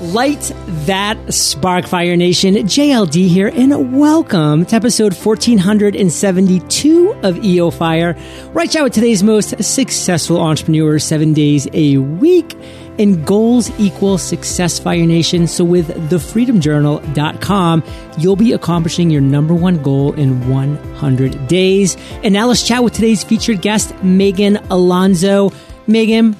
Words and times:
Light 0.00 0.50
that 0.86 1.18
spark, 1.30 1.86
Fire 1.86 2.16
Nation. 2.16 2.54
JLD 2.54 3.28
here, 3.28 3.48
and 3.48 3.98
welcome 3.98 4.64
to 4.64 4.74
episode 4.74 5.12
1472 5.12 7.12
of 7.22 7.44
EO 7.44 7.70
Fire. 7.70 8.16
Right 8.54 8.74
out 8.76 8.84
with 8.84 8.94
today's 8.94 9.22
most 9.22 9.62
successful 9.62 10.40
entrepreneurs 10.40 11.04
seven 11.04 11.34
days 11.34 11.68
a 11.74 11.98
week. 11.98 12.56
And 12.98 13.26
goals 13.26 13.70
equal 13.78 14.16
success, 14.16 14.78
Fire 14.78 15.04
Nation. 15.04 15.46
So 15.46 15.64
with 15.64 15.88
thefreedomjournal.com, 15.88 17.84
you'll 18.16 18.36
be 18.36 18.54
accomplishing 18.54 19.10
your 19.10 19.20
number 19.20 19.52
one 19.52 19.82
goal 19.82 20.14
in 20.14 20.48
100 20.48 21.46
days. 21.46 21.98
And 22.22 22.32
now 22.32 22.46
let's 22.46 22.66
chat 22.66 22.82
with 22.82 22.94
today's 22.94 23.22
featured 23.22 23.60
guest, 23.60 23.90
Meghan 23.96 24.66
Alonso. 24.70 25.50
Meghan, 25.86 26.36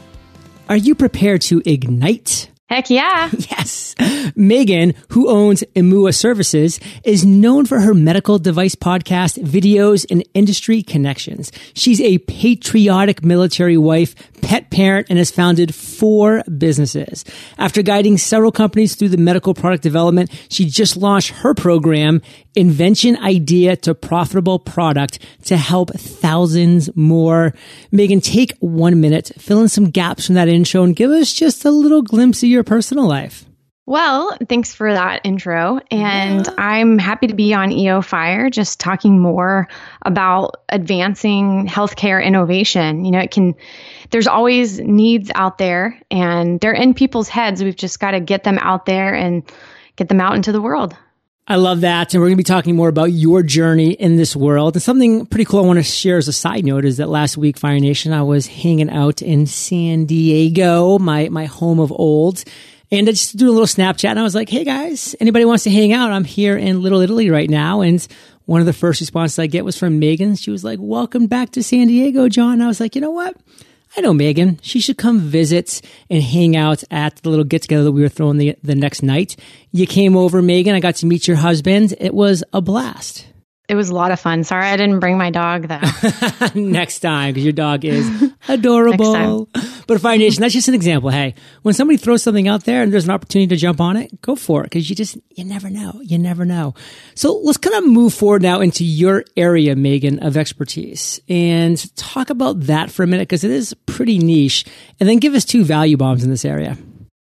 are 0.70 0.78
you 0.78 0.94
prepared 0.94 1.42
to 1.42 1.60
ignite? 1.66 2.49
Heck 2.70 2.88
yeah. 2.88 3.30
Yes. 3.50 3.94
Meghan, 4.36 4.94
who 5.08 5.28
owns 5.28 5.64
Imua 5.74 6.14
Services, 6.14 6.78
is 7.04 7.24
known 7.24 7.66
for 7.66 7.80
her 7.80 7.92
medical 7.94 8.38
device 8.38 8.76
podcast, 8.76 9.42
videos, 9.42 10.06
and 10.08 10.24
industry 10.34 10.82
connections. 10.82 11.50
She's 11.74 12.00
a 12.00 12.18
patriotic 12.18 13.24
military 13.24 13.76
wife, 13.76 14.14
pet 14.42 14.70
parent, 14.70 15.06
and 15.10 15.18
has 15.18 15.30
founded 15.30 15.74
four 15.74 16.42
businesses. 16.58 17.24
After 17.58 17.82
guiding 17.82 18.18
several 18.18 18.52
companies 18.52 18.94
through 18.94 19.10
the 19.10 19.16
medical 19.16 19.54
product 19.54 19.82
development, 19.82 20.30
she 20.48 20.66
just 20.66 20.96
launched 20.96 21.30
her 21.30 21.54
program, 21.54 22.22
Invention 22.54 23.16
Idea 23.16 23.76
to 23.76 23.94
Profitable 23.94 24.58
Product, 24.58 25.18
to 25.44 25.56
help 25.56 25.90
thousands 25.90 26.94
more. 26.96 27.54
Meghan, 27.92 28.22
take 28.22 28.52
one 28.60 29.00
minute, 29.00 29.32
fill 29.38 29.60
in 29.62 29.68
some 29.68 29.90
gaps 29.90 30.26
from 30.26 30.34
that 30.34 30.48
intro, 30.48 30.82
and 30.82 30.96
give 30.96 31.10
us 31.10 31.32
just 31.32 31.64
a 31.64 31.70
little 31.70 32.02
glimpse 32.02 32.42
of 32.42 32.48
your 32.48 32.64
personal 32.64 33.06
life. 33.06 33.44
Well, 33.90 34.36
thanks 34.48 34.72
for 34.72 34.92
that 34.92 35.22
intro. 35.24 35.80
And 35.90 36.46
yeah. 36.46 36.54
I'm 36.56 36.96
happy 36.96 37.26
to 37.26 37.34
be 37.34 37.54
on 37.54 37.72
EO 37.72 38.02
Fire, 38.02 38.48
just 38.48 38.78
talking 38.78 39.18
more 39.18 39.66
about 40.02 40.62
advancing 40.68 41.66
healthcare 41.66 42.24
innovation. 42.24 43.04
You 43.04 43.10
know, 43.10 43.18
it 43.18 43.32
can, 43.32 43.56
there's 44.10 44.26
always 44.26 44.80
needs 44.80 45.30
out 45.34 45.58
there 45.58 46.00
and 46.10 46.60
they're 46.60 46.72
in 46.72 46.94
people's 46.94 47.28
heads. 47.28 47.62
We've 47.62 47.76
just 47.76 48.00
got 48.00 48.12
to 48.12 48.20
get 48.20 48.44
them 48.44 48.58
out 48.58 48.86
there 48.86 49.14
and 49.14 49.42
get 49.96 50.08
them 50.08 50.20
out 50.20 50.34
into 50.34 50.52
the 50.52 50.60
world. 50.60 50.96
I 51.46 51.56
love 51.56 51.80
that. 51.80 52.14
And 52.14 52.20
we're 52.20 52.28
going 52.28 52.36
to 52.36 52.40
be 52.40 52.44
talking 52.44 52.76
more 52.76 52.88
about 52.88 53.06
your 53.06 53.42
journey 53.42 53.92
in 53.92 54.16
this 54.16 54.36
world. 54.36 54.76
And 54.76 54.82
something 54.82 55.26
pretty 55.26 55.44
cool 55.44 55.64
I 55.64 55.66
want 55.66 55.78
to 55.78 55.82
share 55.82 56.16
as 56.16 56.28
a 56.28 56.32
side 56.32 56.64
note 56.64 56.84
is 56.84 56.98
that 56.98 57.08
last 57.08 57.36
week, 57.36 57.58
Fire 57.58 57.80
Nation, 57.80 58.12
I 58.12 58.22
was 58.22 58.46
hanging 58.46 58.90
out 58.90 59.20
in 59.20 59.46
San 59.46 60.04
Diego, 60.04 60.98
my, 60.98 61.28
my 61.28 61.46
home 61.46 61.80
of 61.80 61.90
old. 61.90 62.44
And 62.92 63.08
I 63.08 63.12
just 63.12 63.36
do 63.36 63.48
a 63.48 63.52
little 63.52 63.66
Snapchat 63.66 64.10
and 64.10 64.18
I 64.18 64.22
was 64.22 64.34
like, 64.34 64.48
Hey 64.48 64.64
guys, 64.64 65.16
anybody 65.18 65.44
wants 65.44 65.64
to 65.64 65.70
hang 65.70 65.92
out? 65.92 66.10
I'm 66.10 66.24
here 66.24 66.56
in 66.56 66.82
Little 66.82 67.00
Italy 67.00 67.30
right 67.30 67.50
now. 67.50 67.80
And 67.80 68.06
one 68.46 68.60
of 68.60 68.66
the 68.66 68.72
first 68.72 69.00
responses 69.00 69.38
I 69.38 69.46
get 69.46 69.64
was 69.64 69.78
from 69.78 70.00
Meghan. 70.00 70.36
She 70.40 70.50
was 70.50 70.64
like, 70.64 70.80
welcome 70.82 71.28
back 71.28 71.50
to 71.50 71.62
San 71.62 71.86
Diego, 71.86 72.28
John. 72.28 72.54
And 72.54 72.64
I 72.64 72.66
was 72.66 72.80
like, 72.80 72.96
you 72.96 73.00
know 73.00 73.12
what? 73.12 73.36
I 73.96 74.02
know 74.02 74.12
Meghan. 74.12 74.58
She 74.62 74.80
should 74.80 74.98
come 74.98 75.18
visit 75.18 75.80
and 76.08 76.22
hang 76.22 76.56
out 76.56 76.84
at 76.90 77.16
the 77.16 77.28
little 77.28 77.44
get 77.44 77.62
together 77.62 77.84
that 77.84 77.92
we 77.92 78.02
were 78.02 78.08
throwing 78.08 78.38
the, 78.38 78.56
the 78.62 78.74
next 78.74 79.02
night. 79.02 79.36
You 79.72 79.86
came 79.86 80.16
over, 80.16 80.40
Meghan. 80.40 80.74
I 80.74 80.80
got 80.80 80.96
to 80.96 81.06
meet 81.06 81.26
your 81.26 81.36
husband. 81.36 81.94
It 81.98 82.14
was 82.14 82.44
a 82.52 82.60
blast. 82.60 83.26
It 83.70 83.76
was 83.76 83.88
a 83.88 83.94
lot 83.94 84.10
of 84.10 84.18
fun. 84.18 84.42
Sorry 84.42 84.66
I 84.66 84.76
didn't 84.76 84.98
bring 84.98 85.16
my 85.16 85.30
dog 85.30 85.68
though. 85.68 85.80
Next 86.60 86.98
time, 86.98 87.32
because 87.32 87.44
your 87.44 87.52
dog 87.52 87.84
is 87.84 88.32
adorable. 88.48 89.48
but 89.86 90.00
Fire 90.00 90.18
Nation, 90.18 90.40
that's 90.40 90.54
just 90.54 90.66
an 90.66 90.74
example. 90.74 91.08
Hey, 91.08 91.36
when 91.62 91.72
somebody 91.72 91.96
throws 91.96 92.20
something 92.24 92.48
out 92.48 92.64
there 92.64 92.82
and 92.82 92.92
there's 92.92 93.04
an 93.04 93.12
opportunity 93.12 93.46
to 93.46 93.54
jump 93.54 93.80
on 93.80 93.96
it, 93.96 94.20
go 94.22 94.34
for 94.34 94.62
it. 94.62 94.64
Because 94.64 94.90
you 94.90 94.96
just, 94.96 95.18
you 95.36 95.44
never 95.44 95.70
know. 95.70 96.00
You 96.02 96.18
never 96.18 96.44
know. 96.44 96.74
So 97.14 97.38
let's 97.44 97.58
kind 97.58 97.76
of 97.76 97.86
move 97.86 98.12
forward 98.12 98.42
now 98.42 98.60
into 98.60 98.84
your 98.84 99.24
area, 99.36 99.76
Meghan, 99.76 100.20
of 100.20 100.36
expertise 100.36 101.20
and 101.28 101.94
talk 101.94 102.28
about 102.28 102.62
that 102.62 102.90
for 102.90 103.04
a 103.04 103.06
minute 103.06 103.28
because 103.28 103.44
it 103.44 103.52
is 103.52 103.72
pretty 103.86 104.18
niche. 104.18 104.64
And 104.98 105.08
then 105.08 105.18
give 105.18 105.34
us 105.34 105.44
two 105.44 105.62
value 105.62 105.96
bombs 105.96 106.24
in 106.24 106.30
this 106.30 106.44
area. 106.44 106.76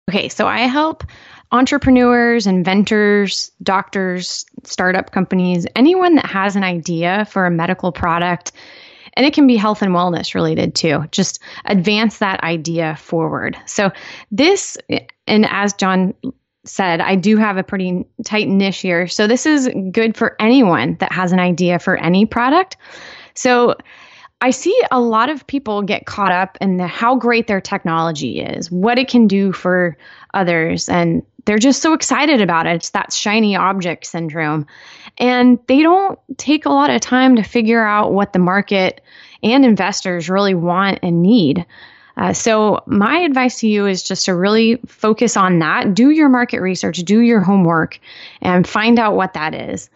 Okay, 0.08 0.30
so 0.30 0.46
I 0.46 0.60
help 0.60 1.04
entrepreneurs, 1.52 2.46
inventors, 2.46 3.50
doctors, 3.62 4.46
startup 4.64 5.10
companies, 5.10 5.66
anyone 5.74 6.14
that 6.14 6.26
has 6.26 6.56
an 6.56 6.64
idea 6.64 7.26
for 7.30 7.46
a 7.46 7.50
medical 7.50 7.92
product, 7.92 8.52
and 9.14 9.26
it 9.26 9.34
can 9.34 9.46
be 9.46 9.56
health 9.56 9.82
and 9.82 9.92
wellness 9.92 10.34
related 10.34 10.74
too. 10.74 11.04
Just 11.10 11.40
advance 11.64 12.18
that 12.18 12.42
idea 12.44 12.96
forward. 12.96 13.56
So, 13.66 13.90
this, 14.30 14.78
and 15.26 15.46
as 15.50 15.72
John 15.72 16.14
said, 16.64 17.00
I 17.00 17.16
do 17.16 17.36
have 17.36 17.56
a 17.56 17.64
pretty 17.64 18.04
tight 18.24 18.48
niche 18.48 18.78
here. 18.78 19.08
So, 19.08 19.26
this 19.26 19.46
is 19.46 19.68
good 19.90 20.16
for 20.16 20.36
anyone 20.38 20.96
that 21.00 21.12
has 21.12 21.32
an 21.32 21.40
idea 21.40 21.78
for 21.80 21.96
any 21.96 22.24
product. 22.24 22.76
So, 23.34 23.74
I 24.40 24.50
see 24.50 24.78
a 24.90 25.00
lot 25.00 25.28
of 25.28 25.46
people 25.46 25.82
get 25.82 26.06
caught 26.06 26.32
up 26.32 26.56
in 26.60 26.78
the, 26.78 26.86
how 26.86 27.14
great 27.16 27.46
their 27.46 27.60
technology 27.60 28.40
is, 28.40 28.70
what 28.70 28.98
it 28.98 29.08
can 29.08 29.26
do 29.26 29.52
for 29.52 29.96
others, 30.32 30.88
and 30.88 31.22
they're 31.44 31.58
just 31.58 31.82
so 31.82 31.92
excited 31.92 32.40
about 32.40 32.66
it. 32.66 32.76
It's 32.76 32.90
that 32.90 33.12
shiny 33.12 33.56
object 33.56 34.06
syndrome. 34.06 34.66
And 35.18 35.58
they 35.68 35.82
don't 35.82 36.18
take 36.36 36.64
a 36.64 36.70
lot 36.70 36.90
of 36.90 37.00
time 37.00 37.36
to 37.36 37.42
figure 37.42 37.84
out 37.84 38.12
what 38.12 38.32
the 38.32 38.38
market 38.38 39.00
and 39.42 39.64
investors 39.64 40.30
really 40.30 40.54
want 40.54 41.00
and 41.02 41.22
need. 41.22 41.64
Uh, 42.16 42.32
so, 42.32 42.82
my 42.86 43.20
advice 43.20 43.60
to 43.60 43.68
you 43.68 43.86
is 43.86 44.02
just 44.02 44.26
to 44.26 44.34
really 44.34 44.80
focus 44.86 45.36
on 45.36 45.58
that. 45.60 45.94
Do 45.94 46.10
your 46.10 46.28
market 46.28 46.60
research, 46.60 46.98
do 46.98 47.20
your 47.20 47.40
homework, 47.40 47.98
and 48.42 48.66
find 48.66 48.98
out 48.98 49.16
what 49.16 49.34
that 49.34 49.54
is. 49.54 49.88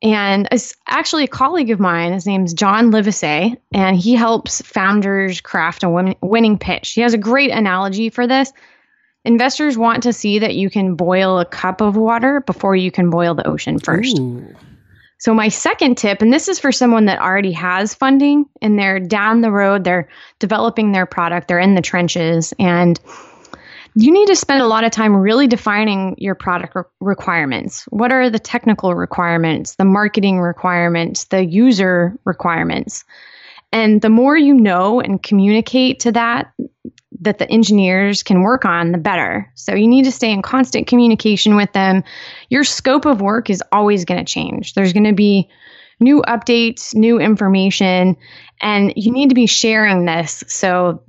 And 0.00 0.46
it's 0.52 0.76
actually 0.86 1.24
a 1.24 1.28
colleague 1.28 1.70
of 1.70 1.80
mine. 1.80 2.12
His 2.12 2.26
name's 2.26 2.54
John 2.54 2.92
Livesay, 2.92 3.56
and 3.72 3.96
he 3.96 4.14
helps 4.14 4.62
founders 4.62 5.40
craft 5.40 5.82
a 5.82 6.14
winning 6.20 6.58
pitch. 6.58 6.92
He 6.92 7.00
has 7.00 7.14
a 7.14 7.18
great 7.18 7.50
analogy 7.50 8.10
for 8.10 8.26
this. 8.26 8.52
Investors 9.24 9.76
want 9.76 10.04
to 10.04 10.12
see 10.12 10.38
that 10.38 10.54
you 10.54 10.70
can 10.70 10.94
boil 10.94 11.40
a 11.40 11.44
cup 11.44 11.80
of 11.80 11.96
water 11.96 12.40
before 12.40 12.76
you 12.76 12.92
can 12.92 13.10
boil 13.10 13.34
the 13.34 13.46
ocean 13.46 13.78
first. 13.78 14.18
Ooh. 14.18 14.54
So, 15.18 15.34
my 15.34 15.48
second 15.48 15.98
tip, 15.98 16.22
and 16.22 16.32
this 16.32 16.46
is 16.46 16.60
for 16.60 16.70
someone 16.70 17.06
that 17.06 17.18
already 17.18 17.50
has 17.52 17.92
funding 17.92 18.46
and 18.62 18.78
they're 18.78 19.00
down 19.00 19.40
the 19.40 19.50
road, 19.50 19.82
they're 19.82 20.08
developing 20.38 20.92
their 20.92 21.06
product, 21.06 21.48
they're 21.48 21.58
in 21.58 21.74
the 21.74 21.82
trenches, 21.82 22.54
and 22.56 23.00
you 24.00 24.12
need 24.12 24.28
to 24.28 24.36
spend 24.36 24.62
a 24.62 24.66
lot 24.66 24.84
of 24.84 24.92
time 24.92 25.16
really 25.16 25.48
defining 25.48 26.14
your 26.18 26.36
product 26.36 26.76
re- 26.76 26.84
requirements. 27.00 27.82
What 27.90 28.12
are 28.12 28.30
the 28.30 28.38
technical 28.38 28.94
requirements, 28.94 29.74
the 29.74 29.84
marketing 29.84 30.38
requirements, 30.38 31.24
the 31.24 31.44
user 31.44 32.16
requirements? 32.24 33.04
And 33.72 34.00
the 34.00 34.08
more 34.08 34.36
you 34.36 34.54
know 34.54 35.00
and 35.00 35.20
communicate 35.20 35.98
to 36.00 36.12
that, 36.12 36.52
that 37.20 37.38
the 37.38 37.50
engineers 37.50 38.22
can 38.22 38.42
work 38.42 38.64
on, 38.64 38.92
the 38.92 38.98
better. 38.98 39.50
So 39.56 39.74
you 39.74 39.88
need 39.88 40.04
to 40.04 40.12
stay 40.12 40.30
in 40.30 40.42
constant 40.42 40.86
communication 40.86 41.56
with 41.56 41.72
them. 41.72 42.04
Your 42.50 42.62
scope 42.62 43.04
of 43.04 43.20
work 43.20 43.50
is 43.50 43.64
always 43.72 44.04
going 44.04 44.24
to 44.24 44.32
change. 44.32 44.74
There's 44.74 44.92
going 44.92 45.04
to 45.04 45.12
be 45.12 45.48
new 46.00 46.22
updates, 46.22 46.94
new 46.94 47.18
information, 47.18 48.16
and 48.60 48.92
you 48.96 49.12
need 49.12 49.28
to 49.28 49.34
be 49.34 49.46
sharing 49.46 50.04
this 50.04 50.42
so 50.48 51.02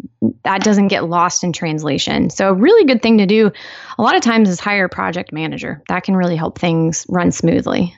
that 0.44 0.64
doesn't 0.64 0.88
get 0.90 1.08
lost 1.08 1.44
in 1.44 1.54
translation. 1.54 2.30
So, 2.30 2.50
a 2.50 2.54
really 2.54 2.86
good 2.86 3.02
thing 3.02 3.20
to 3.20 3.26
do 3.26 3.52
a 3.98 4.02
lot 4.02 4.16
of 4.16 4.22
times 4.22 4.50
is 4.50 4.60
hire 4.60 4.86
a 4.86 4.90
project 4.90 5.32
manager. 5.32 5.84
That 5.90 6.04
can 6.04 6.16
really 6.16 6.36
help 6.36 6.60
things 6.60 7.06
run 7.10 7.32
smoothly. 7.32 7.96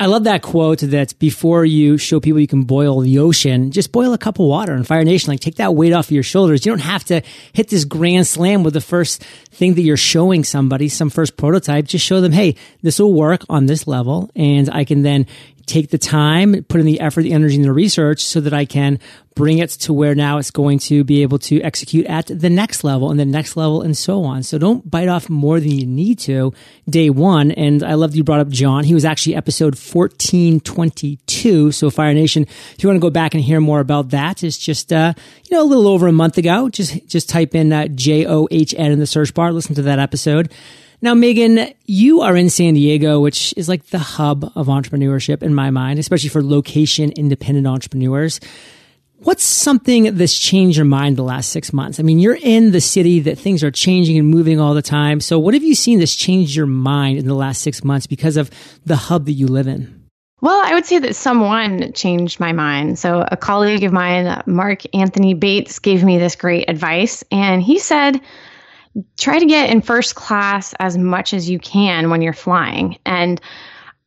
I 0.00 0.06
love 0.06 0.24
that 0.24 0.42
quote 0.42 0.78
that 0.78 1.18
before 1.18 1.64
you 1.64 1.98
show 1.98 2.20
people 2.20 2.38
you 2.38 2.46
can 2.46 2.62
boil 2.62 3.00
the 3.00 3.18
ocean, 3.18 3.72
just 3.72 3.90
boil 3.90 4.12
a 4.12 4.18
cup 4.18 4.38
of 4.38 4.46
water 4.46 4.72
and 4.72 4.86
Fire 4.86 5.02
Nation. 5.02 5.32
Like 5.32 5.40
take 5.40 5.56
that 5.56 5.74
weight 5.74 5.92
off 5.92 6.06
of 6.06 6.12
your 6.12 6.22
shoulders. 6.22 6.64
You 6.64 6.70
don't 6.70 6.78
have 6.78 7.02
to 7.06 7.20
hit 7.52 7.68
this 7.68 7.84
grand 7.84 8.28
slam 8.28 8.62
with 8.62 8.74
the 8.74 8.80
first 8.80 9.24
thing 9.50 9.74
that 9.74 9.82
you're 9.82 9.96
showing 9.96 10.44
somebody, 10.44 10.88
some 10.88 11.10
first 11.10 11.36
prototype. 11.36 11.86
Just 11.86 12.04
show 12.04 12.20
them, 12.20 12.30
hey, 12.30 12.54
this 12.80 13.00
will 13.00 13.12
work 13.12 13.42
on 13.48 13.66
this 13.66 13.88
level. 13.88 14.30
And 14.36 14.70
I 14.70 14.84
can 14.84 15.02
then 15.02 15.26
take 15.68 15.90
the 15.90 15.98
time, 15.98 16.64
put 16.64 16.80
in 16.80 16.86
the 16.86 17.00
effort, 17.00 17.22
the 17.22 17.32
energy, 17.32 17.56
and 17.56 17.64
the 17.64 17.72
research 17.72 18.24
so 18.24 18.40
that 18.40 18.52
I 18.52 18.64
can 18.64 18.98
bring 19.38 19.58
it 19.58 19.70
to 19.70 19.92
where 19.92 20.16
now 20.16 20.38
it's 20.38 20.50
going 20.50 20.80
to 20.80 21.04
be 21.04 21.22
able 21.22 21.38
to 21.38 21.62
execute 21.62 22.04
at 22.06 22.26
the 22.26 22.50
next 22.50 22.82
level 22.82 23.08
and 23.12 23.20
the 23.20 23.24
next 23.24 23.56
level 23.56 23.82
and 23.82 23.96
so 23.96 24.24
on. 24.24 24.42
So 24.42 24.58
don't 24.58 24.90
bite 24.90 25.06
off 25.06 25.30
more 25.30 25.60
than 25.60 25.70
you 25.70 25.86
need 25.86 26.18
to 26.20 26.52
day 26.90 27.08
one. 27.08 27.52
And 27.52 27.84
I 27.84 27.94
love 27.94 28.16
you 28.16 28.24
brought 28.24 28.40
up 28.40 28.48
John. 28.48 28.82
He 28.82 28.94
was 28.94 29.04
actually 29.04 29.36
episode 29.36 29.76
1422. 29.76 31.70
So 31.70 31.88
Fire 31.88 32.12
Nation, 32.14 32.42
if 32.42 32.82
you 32.82 32.88
want 32.88 32.96
to 32.96 33.00
go 33.00 33.10
back 33.10 33.32
and 33.32 33.44
hear 33.44 33.60
more 33.60 33.78
about 33.78 34.08
that, 34.08 34.42
it's 34.42 34.58
just, 34.58 34.92
uh, 34.92 35.14
you 35.44 35.56
know, 35.56 35.62
a 35.62 35.68
little 35.68 35.86
over 35.86 36.08
a 36.08 36.12
month 36.12 36.36
ago. 36.36 36.68
Just, 36.68 37.06
just 37.06 37.28
type 37.28 37.54
in 37.54 37.72
uh, 37.72 37.86
J-O-H-N 37.86 38.90
in 38.90 38.98
the 38.98 39.06
search 39.06 39.34
bar. 39.34 39.52
Listen 39.52 39.76
to 39.76 39.82
that 39.82 40.00
episode. 40.00 40.52
Now, 41.00 41.14
Meghan, 41.14 41.74
you 41.84 42.22
are 42.22 42.36
in 42.36 42.50
San 42.50 42.74
Diego, 42.74 43.20
which 43.20 43.54
is 43.56 43.68
like 43.68 43.86
the 43.86 44.00
hub 44.00 44.50
of 44.56 44.66
entrepreneurship 44.66 45.44
in 45.44 45.54
my 45.54 45.70
mind, 45.70 46.00
especially 46.00 46.28
for 46.28 46.42
location 46.42 47.12
independent 47.12 47.68
entrepreneurs. 47.68 48.40
What's 49.18 49.44
something 49.44 50.16
that's 50.16 50.36
changed 50.36 50.76
your 50.76 50.86
mind 50.86 51.16
the 51.16 51.22
last 51.22 51.50
six 51.50 51.72
months? 51.72 52.00
I 52.00 52.02
mean, 52.02 52.18
you're 52.18 52.38
in 52.40 52.72
the 52.72 52.80
city 52.80 53.20
that 53.20 53.38
things 53.38 53.62
are 53.62 53.70
changing 53.70 54.18
and 54.18 54.28
moving 54.28 54.58
all 54.58 54.74
the 54.74 54.82
time. 54.82 55.20
So, 55.20 55.38
what 55.38 55.54
have 55.54 55.62
you 55.62 55.74
seen 55.76 56.00
that's 56.00 56.14
changed 56.16 56.56
your 56.56 56.66
mind 56.66 57.18
in 57.18 57.26
the 57.26 57.34
last 57.34 57.62
six 57.62 57.84
months 57.84 58.08
because 58.08 58.36
of 58.36 58.50
the 58.84 58.96
hub 58.96 59.26
that 59.26 59.32
you 59.32 59.46
live 59.46 59.68
in? 59.68 60.08
Well, 60.40 60.60
I 60.64 60.74
would 60.74 60.86
say 60.86 61.00
that 61.00 61.16
someone 61.16 61.92
changed 61.92 62.38
my 62.38 62.52
mind. 62.52 62.98
So, 62.98 63.24
a 63.28 63.36
colleague 63.36 63.82
of 63.82 63.92
mine, 63.92 64.42
Mark 64.46 64.82
Anthony 64.94 65.34
Bates, 65.34 65.78
gave 65.80 66.04
me 66.04 66.18
this 66.18 66.36
great 66.36 66.68
advice. 66.68 67.24
And 67.32 67.60
he 67.60 67.80
said, 67.80 68.20
try 69.16 69.38
to 69.38 69.46
get 69.46 69.70
in 69.70 69.80
first 69.80 70.14
class 70.14 70.74
as 70.80 70.98
much 70.98 71.34
as 71.34 71.48
you 71.48 71.58
can 71.58 72.10
when 72.10 72.22
you're 72.22 72.32
flying. 72.32 72.98
And 73.04 73.40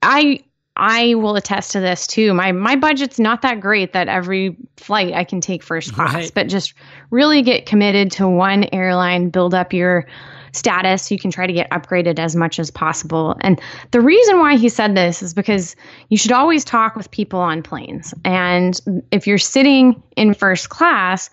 I 0.01 0.43
I 0.75 1.15
will 1.15 1.35
attest 1.35 1.71
to 1.73 1.79
this 1.79 2.07
too. 2.07 2.33
My 2.33 2.51
my 2.51 2.75
budget's 2.75 3.19
not 3.19 3.41
that 3.41 3.59
great 3.59 3.93
that 3.93 4.07
every 4.07 4.55
flight 4.77 5.13
I 5.13 5.23
can 5.23 5.41
take 5.41 5.63
first 5.63 5.93
class, 5.95 6.13
right. 6.13 6.31
but 6.33 6.47
just 6.47 6.73
really 7.09 7.41
get 7.41 7.65
committed 7.65 8.11
to 8.13 8.27
one 8.27 8.65
airline, 8.71 9.29
build 9.29 9.53
up 9.53 9.73
your 9.73 10.07
status. 10.53 11.11
You 11.11 11.19
can 11.19 11.31
try 11.31 11.47
to 11.47 11.53
get 11.53 11.69
upgraded 11.71 12.19
as 12.19 12.35
much 12.35 12.59
as 12.59 12.71
possible. 12.71 13.37
And 13.41 13.59
the 13.91 14.01
reason 14.01 14.39
why 14.39 14.57
he 14.57 14.69
said 14.69 14.95
this 14.95 15.21
is 15.21 15.33
because 15.33 15.75
you 16.09 16.17
should 16.17 16.31
always 16.31 16.65
talk 16.65 16.95
with 16.95 17.09
people 17.11 17.39
on 17.39 17.63
planes. 17.63 18.13
And 18.25 18.79
if 19.11 19.27
you're 19.27 19.37
sitting 19.37 20.01
in 20.17 20.33
first 20.33 20.69
class, 20.69 21.29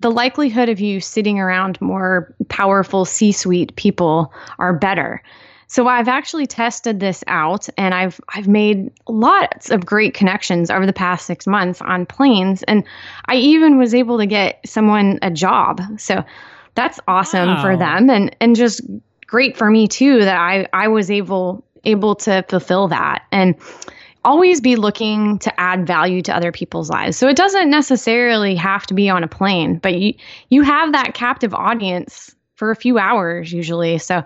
the 0.00 0.10
likelihood 0.10 0.68
of 0.68 0.80
you 0.80 1.00
sitting 1.00 1.38
around 1.38 1.80
more 1.80 2.34
powerful 2.48 3.04
C 3.04 3.32
suite 3.32 3.74
people 3.76 4.32
are 4.58 4.72
better. 4.72 5.22
So 5.66 5.88
I've 5.88 6.08
actually 6.08 6.46
tested 6.46 7.00
this 7.00 7.24
out 7.26 7.68
and 7.76 7.94
I've 7.94 8.20
I've 8.34 8.48
made 8.48 8.90
lots 9.08 9.70
of 9.70 9.86
great 9.86 10.14
connections 10.14 10.70
over 10.70 10.86
the 10.86 10.92
past 10.92 11.26
6 11.26 11.46
months 11.46 11.80
on 11.80 12.06
planes 12.06 12.62
and 12.64 12.84
I 13.26 13.36
even 13.36 13.78
was 13.78 13.94
able 13.94 14.18
to 14.18 14.26
get 14.26 14.60
someone 14.66 15.18
a 15.22 15.30
job. 15.30 15.80
So 15.96 16.24
that's 16.74 17.00
awesome 17.08 17.48
wow. 17.48 17.62
for 17.62 17.76
them 17.76 18.10
and 18.10 18.36
and 18.40 18.54
just 18.54 18.82
great 19.26 19.56
for 19.56 19.70
me 19.70 19.88
too 19.88 20.20
that 20.20 20.36
I 20.36 20.68
I 20.72 20.88
was 20.88 21.10
able 21.10 21.64
able 21.84 22.14
to 22.16 22.44
fulfill 22.48 22.88
that. 22.88 23.24
And 23.32 23.54
always 24.24 24.60
be 24.60 24.76
looking 24.76 25.38
to 25.40 25.60
add 25.60 25.86
value 25.86 26.22
to 26.22 26.34
other 26.34 26.50
people's 26.50 26.90
lives. 26.90 27.16
So 27.16 27.28
it 27.28 27.36
doesn't 27.36 27.70
necessarily 27.70 28.54
have 28.56 28.86
to 28.86 28.94
be 28.94 29.08
on 29.08 29.22
a 29.22 29.28
plane, 29.28 29.78
but 29.78 29.94
you 29.94 30.14
you 30.48 30.62
have 30.62 30.92
that 30.92 31.14
captive 31.14 31.54
audience 31.54 32.34
for 32.56 32.70
a 32.70 32.76
few 32.76 32.98
hours 32.98 33.52
usually. 33.52 33.98
So 33.98 34.24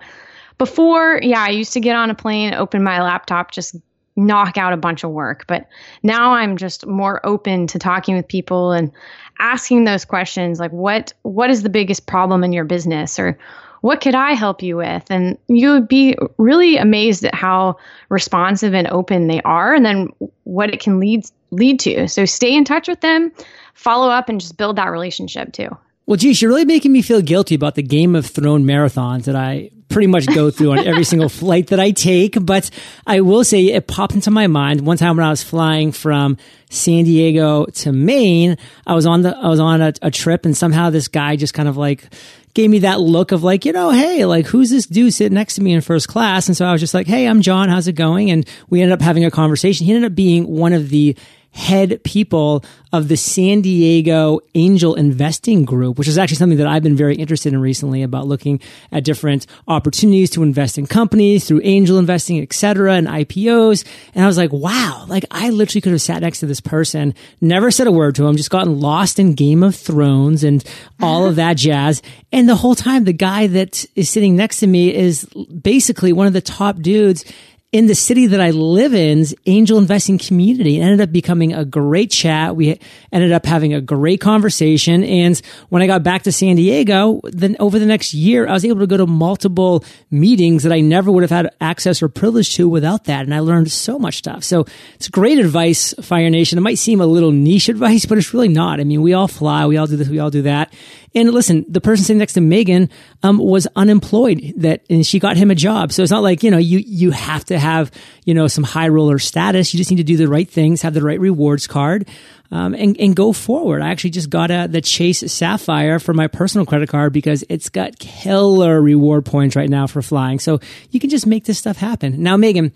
before, 0.57 1.19
yeah, 1.23 1.41
I 1.41 1.49
used 1.49 1.73
to 1.73 1.79
get 1.79 1.95
on 1.95 2.09
a 2.09 2.15
plane, 2.15 2.53
open 2.53 2.83
my 2.83 3.01
laptop, 3.01 3.51
just 3.51 3.75
knock 4.15 4.57
out 4.57 4.73
a 4.73 4.77
bunch 4.77 5.03
of 5.03 5.11
work. 5.11 5.45
But 5.47 5.67
now 6.03 6.33
I'm 6.33 6.57
just 6.57 6.85
more 6.85 7.25
open 7.25 7.67
to 7.67 7.79
talking 7.79 8.15
with 8.15 8.27
people 8.27 8.71
and 8.71 8.91
asking 9.39 9.85
those 9.85 10.03
questions 10.03 10.59
like 10.59 10.71
what 10.71 11.13
what 11.21 11.49
is 11.49 11.63
the 11.63 11.69
biggest 11.69 12.05
problem 12.05 12.43
in 12.43 12.51
your 12.51 12.65
business 12.65 13.17
or 13.17 13.37
what 13.81 14.01
could 14.01 14.15
I 14.15 14.33
help 14.33 14.61
you 14.61 14.77
with? 14.77 15.09
And 15.09 15.37
you 15.47 15.71
would 15.71 15.87
be 15.87 16.17
really 16.37 16.77
amazed 16.77 17.25
at 17.25 17.35
how 17.35 17.77
responsive 18.09 18.73
and 18.73 18.87
open 18.87 19.27
they 19.27 19.41
are 19.41 19.73
and 19.73 19.85
then 19.85 20.09
what 20.43 20.73
it 20.73 20.79
can 20.79 20.99
lead 20.99 21.25
lead 21.51 21.79
to. 21.81 22.07
So 22.07 22.25
stay 22.25 22.55
in 22.55 22.63
touch 22.63 22.87
with 22.87 23.01
them, 23.01 23.31
follow 23.73 24.09
up 24.09 24.29
and 24.29 24.39
just 24.39 24.57
build 24.57 24.75
that 24.75 24.91
relationship 24.91 25.51
too. 25.53 25.75
Well, 26.09 26.17
geez, 26.17 26.41
you're 26.41 26.49
really 26.49 26.65
making 26.65 26.91
me 26.91 27.03
feel 27.03 27.21
guilty 27.21 27.53
about 27.53 27.75
the 27.75 27.83
Game 27.83 28.15
of 28.15 28.25
Thrones 28.25 28.65
marathons 28.65 29.25
that 29.25 29.35
I 29.35 29.69
pretty 29.89 30.07
much 30.07 30.25
go 30.25 30.49
through 30.49 30.71
on 30.71 30.79
every 30.79 31.03
single 31.03 31.29
flight 31.29 31.67
that 31.67 31.79
I 31.79 31.91
take. 31.91 32.43
But 32.43 32.71
I 33.05 33.21
will 33.21 33.43
say 33.43 33.65
it 33.65 33.85
popped 33.85 34.15
into 34.15 34.31
my 34.31 34.47
mind 34.47 34.81
one 34.87 34.97
time 34.97 35.17
when 35.17 35.25
I 35.27 35.29
was 35.29 35.43
flying 35.43 35.91
from 35.91 36.37
San 36.71 37.03
Diego 37.03 37.65
to 37.65 37.91
Maine. 37.91 38.57
I 38.87 38.95
was 38.95 39.05
on 39.05 39.21
the, 39.21 39.37
I 39.37 39.49
was 39.49 39.59
on 39.59 39.83
a, 39.83 39.93
a 40.01 40.09
trip 40.09 40.45
and 40.45 40.57
somehow 40.57 40.89
this 40.89 41.09
guy 41.09 41.35
just 41.35 41.53
kind 41.53 41.69
of 41.69 41.77
like 41.77 42.11
gave 42.55 42.71
me 42.71 42.79
that 42.79 42.99
look 42.99 43.31
of 43.31 43.43
like, 43.43 43.63
you 43.65 43.71
know, 43.71 43.91
hey, 43.91 44.25
like 44.25 44.47
who's 44.47 44.71
this 44.71 44.87
dude 44.87 45.13
sitting 45.13 45.35
next 45.35 45.53
to 45.55 45.61
me 45.61 45.73
in 45.73 45.81
first 45.81 46.07
class? 46.07 46.47
And 46.47 46.57
so 46.57 46.65
I 46.65 46.71
was 46.71 46.81
just 46.81 46.95
like, 46.95 47.05
hey, 47.05 47.27
I'm 47.27 47.43
John. 47.43 47.69
How's 47.69 47.87
it 47.87 47.93
going? 47.93 48.31
And 48.31 48.47
we 48.67 48.81
ended 48.81 48.93
up 48.93 49.01
having 49.01 49.25
a 49.25 49.29
conversation. 49.31 49.85
He 49.85 49.93
ended 49.93 50.11
up 50.11 50.15
being 50.15 50.47
one 50.47 50.73
of 50.73 50.89
the 50.89 51.15
head 51.51 52.03
people 52.03 52.63
of 52.91 53.07
the 53.07 53.17
San 53.17 53.61
Diego 53.61 54.39
Angel 54.55 54.95
Investing 54.95 55.65
Group, 55.65 55.97
which 55.97 56.07
is 56.07 56.17
actually 56.17 56.37
something 56.37 56.57
that 56.57 56.67
I've 56.67 56.83
been 56.83 56.95
very 56.95 57.15
interested 57.15 57.53
in 57.53 57.61
recently 57.61 58.01
about 58.03 58.27
looking 58.27 58.59
at 58.91 59.03
different 59.03 59.45
opportunities 59.67 60.29
to 60.31 60.43
invest 60.43 60.77
in 60.77 60.87
companies 60.87 61.47
through 61.47 61.61
angel 61.63 61.99
investing, 61.99 62.39
et 62.39 62.53
cetera, 62.53 62.93
and 62.93 63.07
IPOs. 63.07 63.85
And 64.15 64.23
I 64.23 64.27
was 64.27 64.37
like, 64.37 64.51
wow, 64.51 65.05
like 65.07 65.25
I 65.31 65.49
literally 65.49 65.81
could 65.81 65.91
have 65.91 66.01
sat 66.01 66.21
next 66.21 66.39
to 66.39 66.45
this 66.45 66.61
person, 66.61 67.13
never 67.41 67.71
said 67.71 67.87
a 67.87 67.91
word 67.91 68.15
to 68.15 68.27
him, 68.27 68.35
just 68.35 68.49
gotten 68.49 68.79
lost 68.79 69.19
in 69.19 69.33
Game 69.33 69.63
of 69.63 69.75
Thrones 69.75 70.43
and 70.43 70.63
all 71.01 71.27
of 71.27 71.35
that 71.35 71.57
jazz. 71.57 72.01
And 72.31 72.47
the 72.47 72.55
whole 72.55 72.75
time, 72.75 73.03
the 73.03 73.13
guy 73.13 73.47
that 73.47 73.85
is 73.95 74.09
sitting 74.09 74.35
next 74.35 74.59
to 74.59 74.67
me 74.67 74.93
is 74.93 75.25
basically 75.25 76.13
one 76.13 76.27
of 76.27 76.33
the 76.33 76.41
top 76.41 76.79
dudes 76.79 77.25
in 77.71 77.85
the 77.85 77.93
city 77.93 78.25
that 78.25 78.41
I 78.41 78.49
live 78.49 78.95
in's 78.95 79.35
angel 79.45 79.77
investing 79.77 80.17
community. 80.17 80.79
It 80.79 80.81
ended 80.81 81.01
up 81.01 81.11
becoming 81.11 81.53
a 81.53 81.63
great 81.63 82.09
chat. 82.09 82.55
We 82.55 82.79
ended 83.11 83.31
up 83.31 83.45
having 83.45 83.75
a 83.75 83.81
great 83.81 84.19
conversation. 84.19 85.03
And 85.03 85.39
when 85.69 85.83
I 85.83 85.87
got 85.87 86.01
back 86.01 86.23
to 86.23 86.31
San 86.31 86.55
Diego, 86.55 87.21
then 87.25 87.55
over 87.59 87.77
the 87.77 87.85
next 87.85 88.11
year, 88.11 88.47
I 88.47 88.53
was 88.53 88.65
able 88.65 88.79
to 88.79 88.87
go 88.87 88.97
to 88.97 89.05
multiple 89.05 89.85
meetings 90.09 90.63
that 90.63 90.71
I 90.71 90.79
never 90.79 91.11
would 91.11 91.21
have 91.21 91.29
had 91.29 91.53
access 91.61 92.01
or 92.01 92.09
privilege 92.09 92.55
to 92.55 92.67
without 92.67 93.03
that. 93.03 93.25
And 93.25 93.35
I 93.35 93.39
learned 93.39 93.71
so 93.71 93.99
much 93.99 94.17
stuff. 94.17 94.43
So 94.43 94.65
it's 94.95 95.07
great 95.07 95.37
advice, 95.37 95.93
Fire 96.01 96.31
Nation. 96.31 96.57
It 96.57 96.61
might 96.61 96.79
seem 96.79 97.01
a 97.01 97.05
little 97.05 97.31
niche 97.31 97.69
advice, 97.69 98.07
but 98.07 98.17
it's 98.17 98.33
really 98.33 98.47
not. 98.47 98.79
I 98.79 98.83
mean, 98.83 99.03
we 99.03 99.13
all 99.13 99.27
fly. 99.27 99.67
We 99.67 99.77
all 99.77 99.85
do 99.85 99.95
this. 99.95 100.09
We 100.09 100.17
all 100.17 100.31
do 100.31 100.41
that. 100.41 100.73
And 101.15 101.31
listen, 101.31 101.65
the 101.67 101.81
person 101.81 102.05
sitting 102.05 102.19
next 102.19 102.33
to 102.33 102.39
Meghan 102.39 102.89
um, 103.23 103.39
was 103.39 103.67
unemployed. 103.75 104.53
That 104.57 104.83
and 104.89 105.05
she 105.05 105.19
got 105.19 105.37
him 105.37 105.51
a 105.51 105.55
job. 105.55 105.91
So 105.91 106.03
it's 106.03 106.11
not 106.11 106.23
like 106.23 106.43
you 106.43 106.51
know 106.51 106.57
you 106.57 106.79
you 106.79 107.11
have 107.11 107.45
to 107.45 107.57
have 107.57 107.91
you 108.25 108.33
know 108.33 108.47
some 108.47 108.63
high 108.63 108.89
roller 108.89 109.19
status. 109.19 109.73
You 109.73 109.77
just 109.77 109.89
need 109.89 109.97
to 109.97 110.03
do 110.03 110.17
the 110.17 110.27
right 110.27 110.49
things, 110.49 110.81
have 110.81 110.93
the 110.93 111.03
right 111.03 111.19
rewards 111.19 111.67
card. 111.67 112.07
Um, 112.51 112.73
and, 112.73 112.99
and 112.99 113.15
go 113.15 113.31
forward. 113.31 113.83
I 113.83 113.89
actually 113.89 114.09
just 114.09 114.31
got 114.31 114.49
a, 114.49 114.67
the 114.67 114.81
Chase 114.81 115.19
Sapphire 115.19 115.99
for 115.99 116.15
my 116.15 116.25
personal 116.25 116.65
credit 116.65 116.89
card 116.89 117.13
because 117.13 117.43
it's 117.47 117.69
got 117.69 117.99
killer 117.99 118.81
reward 118.81 119.23
points 119.23 119.55
right 119.55 119.69
now 119.69 119.85
for 119.85 120.01
flying. 120.01 120.39
So 120.39 120.59
you 120.89 120.99
can 120.99 121.11
just 121.11 121.27
make 121.27 121.45
this 121.45 121.59
stuff 121.59 121.77
happen. 121.77 122.23
Now, 122.23 122.37
Meghan, 122.37 122.71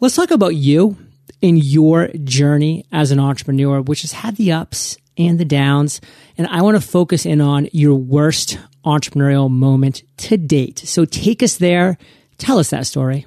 let's 0.00 0.16
talk 0.16 0.30
about 0.30 0.56
you 0.56 0.96
in 1.42 1.58
your 1.58 2.08
journey 2.24 2.86
as 2.92 3.10
an 3.10 3.20
entrepreneur, 3.20 3.82
which 3.82 4.00
has 4.02 4.12
had 4.12 4.36
the 4.36 4.52
ups 4.52 4.96
and 5.20 5.38
the 5.38 5.44
downs. 5.44 6.00
And 6.38 6.46
I 6.46 6.62
want 6.62 6.80
to 6.80 6.80
focus 6.80 7.26
in 7.26 7.40
on 7.40 7.68
your 7.72 7.94
worst 7.94 8.58
entrepreneurial 8.84 9.50
moment 9.50 10.02
to 10.16 10.36
date. 10.36 10.78
So 10.80 11.04
take 11.04 11.42
us 11.42 11.58
there. 11.58 11.98
Tell 12.38 12.58
us 12.58 12.70
that 12.70 12.86
story. 12.86 13.26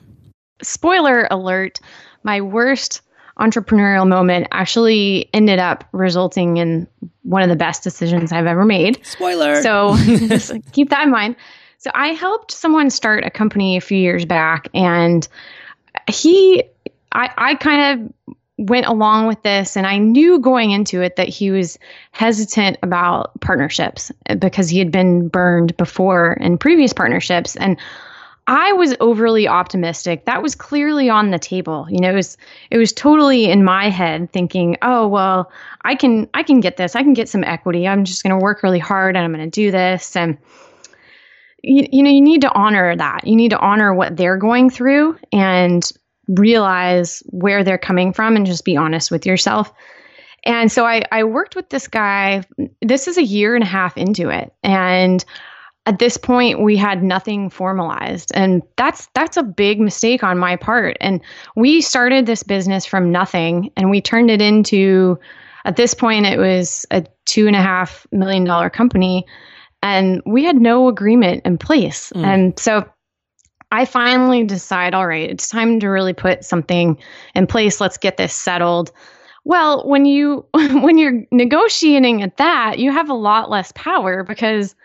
Spoiler 0.61 1.27
alert 1.29 1.79
my 2.23 2.41
worst 2.41 3.01
entrepreneurial 3.39 4.07
moment 4.07 4.47
actually 4.51 5.29
ended 5.33 5.59
up 5.59 5.83
resulting 5.91 6.57
in 6.57 6.87
one 7.23 7.41
of 7.41 7.49
the 7.49 7.55
best 7.55 7.83
decisions 7.83 8.31
I've 8.31 8.45
ever 8.45 8.63
made. 8.63 9.05
Spoiler. 9.05 9.61
So 9.61 9.95
keep 10.71 10.89
that 10.89 11.03
in 11.03 11.11
mind. 11.11 11.35
So 11.79 11.91
I 11.93 12.09
helped 12.09 12.51
someone 12.51 12.89
start 12.89 13.25
a 13.25 13.29
company 13.29 13.75
a 13.75 13.81
few 13.81 13.97
years 13.97 14.25
back 14.25 14.67
and 14.73 15.27
he 16.09 16.63
I, 17.11 17.29
I 17.37 17.55
kind 17.55 18.13
of 18.27 18.35
went 18.57 18.85
along 18.85 19.27
with 19.27 19.41
this 19.41 19.75
and 19.75 19.87
I 19.87 19.97
knew 19.97 20.39
going 20.39 20.71
into 20.71 21.01
it 21.01 21.15
that 21.15 21.27
he 21.27 21.49
was 21.49 21.79
hesitant 22.11 22.77
about 22.83 23.39
partnerships 23.41 24.11
eh, 24.27 24.35
because 24.35 24.69
he 24.69 24.77
had 24.77 24.91
been 24.91 25.27
burned 25.27 25.75
before 25.75 26.33
in 26.33 26.57
previous 26.57 26.93
partnerships 26.93 27.55
and 27.55 27.77
I 28.45 28.73
was 28.73 28.93
overly 28.99 29.47
optimistic. 29.47 30.25
That 30.25 30.43
was 30.43 30.53
clearly 30.53 31.09
on 31.09 31.31
the 31.31 31.39
table. 31.39 31.87
You 31.89 32.01
know, 32.01 32.11
it 32.11 32.15
was 32.15 32.37
it 32.71 32.77
was 32.77 32.91
totally 32.91 33.45
in 33.45 33.63
my 33.63 33.89
head 33.89 34.31
thinking, 34.33 34.75
"Oh, 34.81 35.07
well, 35.07 35.49
I 35.83 35.95
can 35.95 36.27
I 36.33 36.43
can 36.43 36.59
get 36.59 36.75
this. 36.75 36.93
I 36.93 37.03
can 37.03 37.13
get 37.13 37.29
some 37.29 37.45
equity. 37.45 37.87
I'm 37.87 38.03
just 38.03 38.21
going 38.21 38.37
to 38.37 38.43
work 38.43 38.61
really 38.61 38.79
hard 38.79 39.15
and 39.15 39.23
I'm 39.23 39.33
going 39.33 39.49
to 39.49 39.49
do 39.49 39.71
this." 39.71 40.17
And 40.17 40.37
you, 41.63 41.87
you 41.89 42.03
know, 42.03 42.09
you 42.09 42.19
need 42.19 42.41
to 42.41 42.51
honor 42.51 42.95
that. 42.95 43.25
You 43.25 43.37
need 43.37 43.51
to 43.51 43.59
honor 43.59 43.93
what 43.93 44.17
they're 44.17 44.37
going 44.37 44.69
through 44.69 45.17
and 45.31 45.89
realize 46.27 47.21
where 47.27 47.63
they're 47.63 47.77
coming 47.77 48.13
from 48.13 48.35
and 48.35 48.45
just 48.45 48.65
be 48.65 48.77
honest 48.77 49.11
with 49.11 49.25
yourself. 49.25 49.73
And 50.45 50.71
so 50.71 50.85
I, 50.85 51.03
I 51.11 51.23
worked 51.23 51.55
with 51.55 51.69
this 51.69 51.87
guy. 51.87 52.43
This 52.81 53.07
is 53.07 53.17
a 53.17 53.23
year 53.23 53.55
and 53.55 53.63
a 53.63 53.67
half 53.67 53.97
into 53.97 54.29
it. 54.29 54.53
And 54.63 55.23
at 55.85 55.99
this 55.99 56.17
point 56.17 56.61
we 56.61 56.77
had 56.77 57.03
nothing 57.03 57.49
formalized 57.49 58.31
and 58.33 58.61
that's 58.77 59.07
that's 59.13 59.37
a 59.37 59.43
big 59.43 59.79
mistake 59.79 60.23
on 60.23 60.37
my 60.37 60.55
part 60.55 60.95
and 61.01 61.19
we 61.55 61.81
started 61.81 62.25
this 62.25 62.43
business 62.43 62.85
from 62.85 63.11
nothing 63.11 63.69
and 63.75 63.89
we 63.89 64.01
turned 64.01 64.31
it 64.31 64.41
into 64.41 65.19
at 65.65 65.75
this 65.75 65.93
point 65.93 66.25
it 66.25 66.39
was 66.39 66.85
a 66.91 67.05
two 67.25 67.47
and 67.47 67.55
a 67.55 67.61
half 67.61 68.07
million 68.11 68.43
dollar 68.43 68.69
company 68.69 69.25
and 69.81 70.21
we 70.25 70.43
had 70.45 70.55
no 70.55 70.87
agreement 70.87 71.45
in 71.45 71.57
place 71.57 72.11
mm. 72.15 72.23
and 72.23 72.57
so 72.57 72.85
I 73.73 73.85
finally 73.85 74.43
decide, 74.43 74.93
all 74.93 75.07
right, 75.07 75.27
it's 75.27 75.49
time 75.49 75.79
to 75.79 75.87
really 75.87 76.13
put 76.13 76.45
something 76.45 76.95
in 77.33 77.47
place. 77.47 77.81
Let's 77.81 77.97
get 77.97 78.17
this 78.17 78.31
settled. 78.31 78.91
Well, 79.45 79.87
when 79.87 80.05
you 80.05 80.45
when 80.53 80.99
you're 80.99 81.23
negotiating 81.31 82.21
at 82.21 82.37
that, 82.37 82.77
you 82.77 82.91
have 82.91 83.09
a 83.09 83.15
lot 83.15 83.49
less 83.49 83.71
power 83.73 84.23
because 84.23 84.75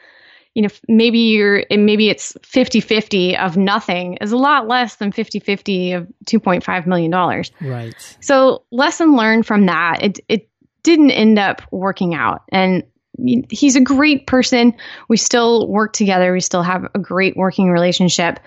you 0.54 0.62
know 0.62 0.70
maybe 0.88 1.18
you're 1.18 1.64
maybe 1.70 2.08
it's 2.08 2.32
50-50 2.42 3.38
of 3.38 3.58
nothing 3.58 4.14
is 4.22 4.32
a 4.32 4.38
lot 4.38 4.66
less 4.66 4.96
than 4.96 5.12
50-50 5.12 5.94
of 5.94 6.08
2.5 6.24 6.86
million 6.86 7.10
dollars. 7.10 7.52
Right. 7.60 7.94
So, 8.20 8.64
lesson 8.72 9.16
learned 9.16 9.46
from 9.46 9.66
that. 9.66 10.02
It 10.02 10.20
it 10.28 10.48
didn't 10.82 11.10
end 11.10 11.38
up 11.38 11.60
working 11.70 12.14
out 12.14 12.42
and 12.48 12.84
he's 13.50 13.76
a 13.76 13.80
great 13.80 14.26
person. 14.26 14.74
We 15.08 15.16
still 15.16 15.68
work 15.68 15.92
together. 15.92 16.32
We 16.32 16.40
still 16.40 16.62
have 16.62 16.86
a 16.94 16.98
great 16.98 17.36
working 17.36 17.70
relationship. 17.70 18.38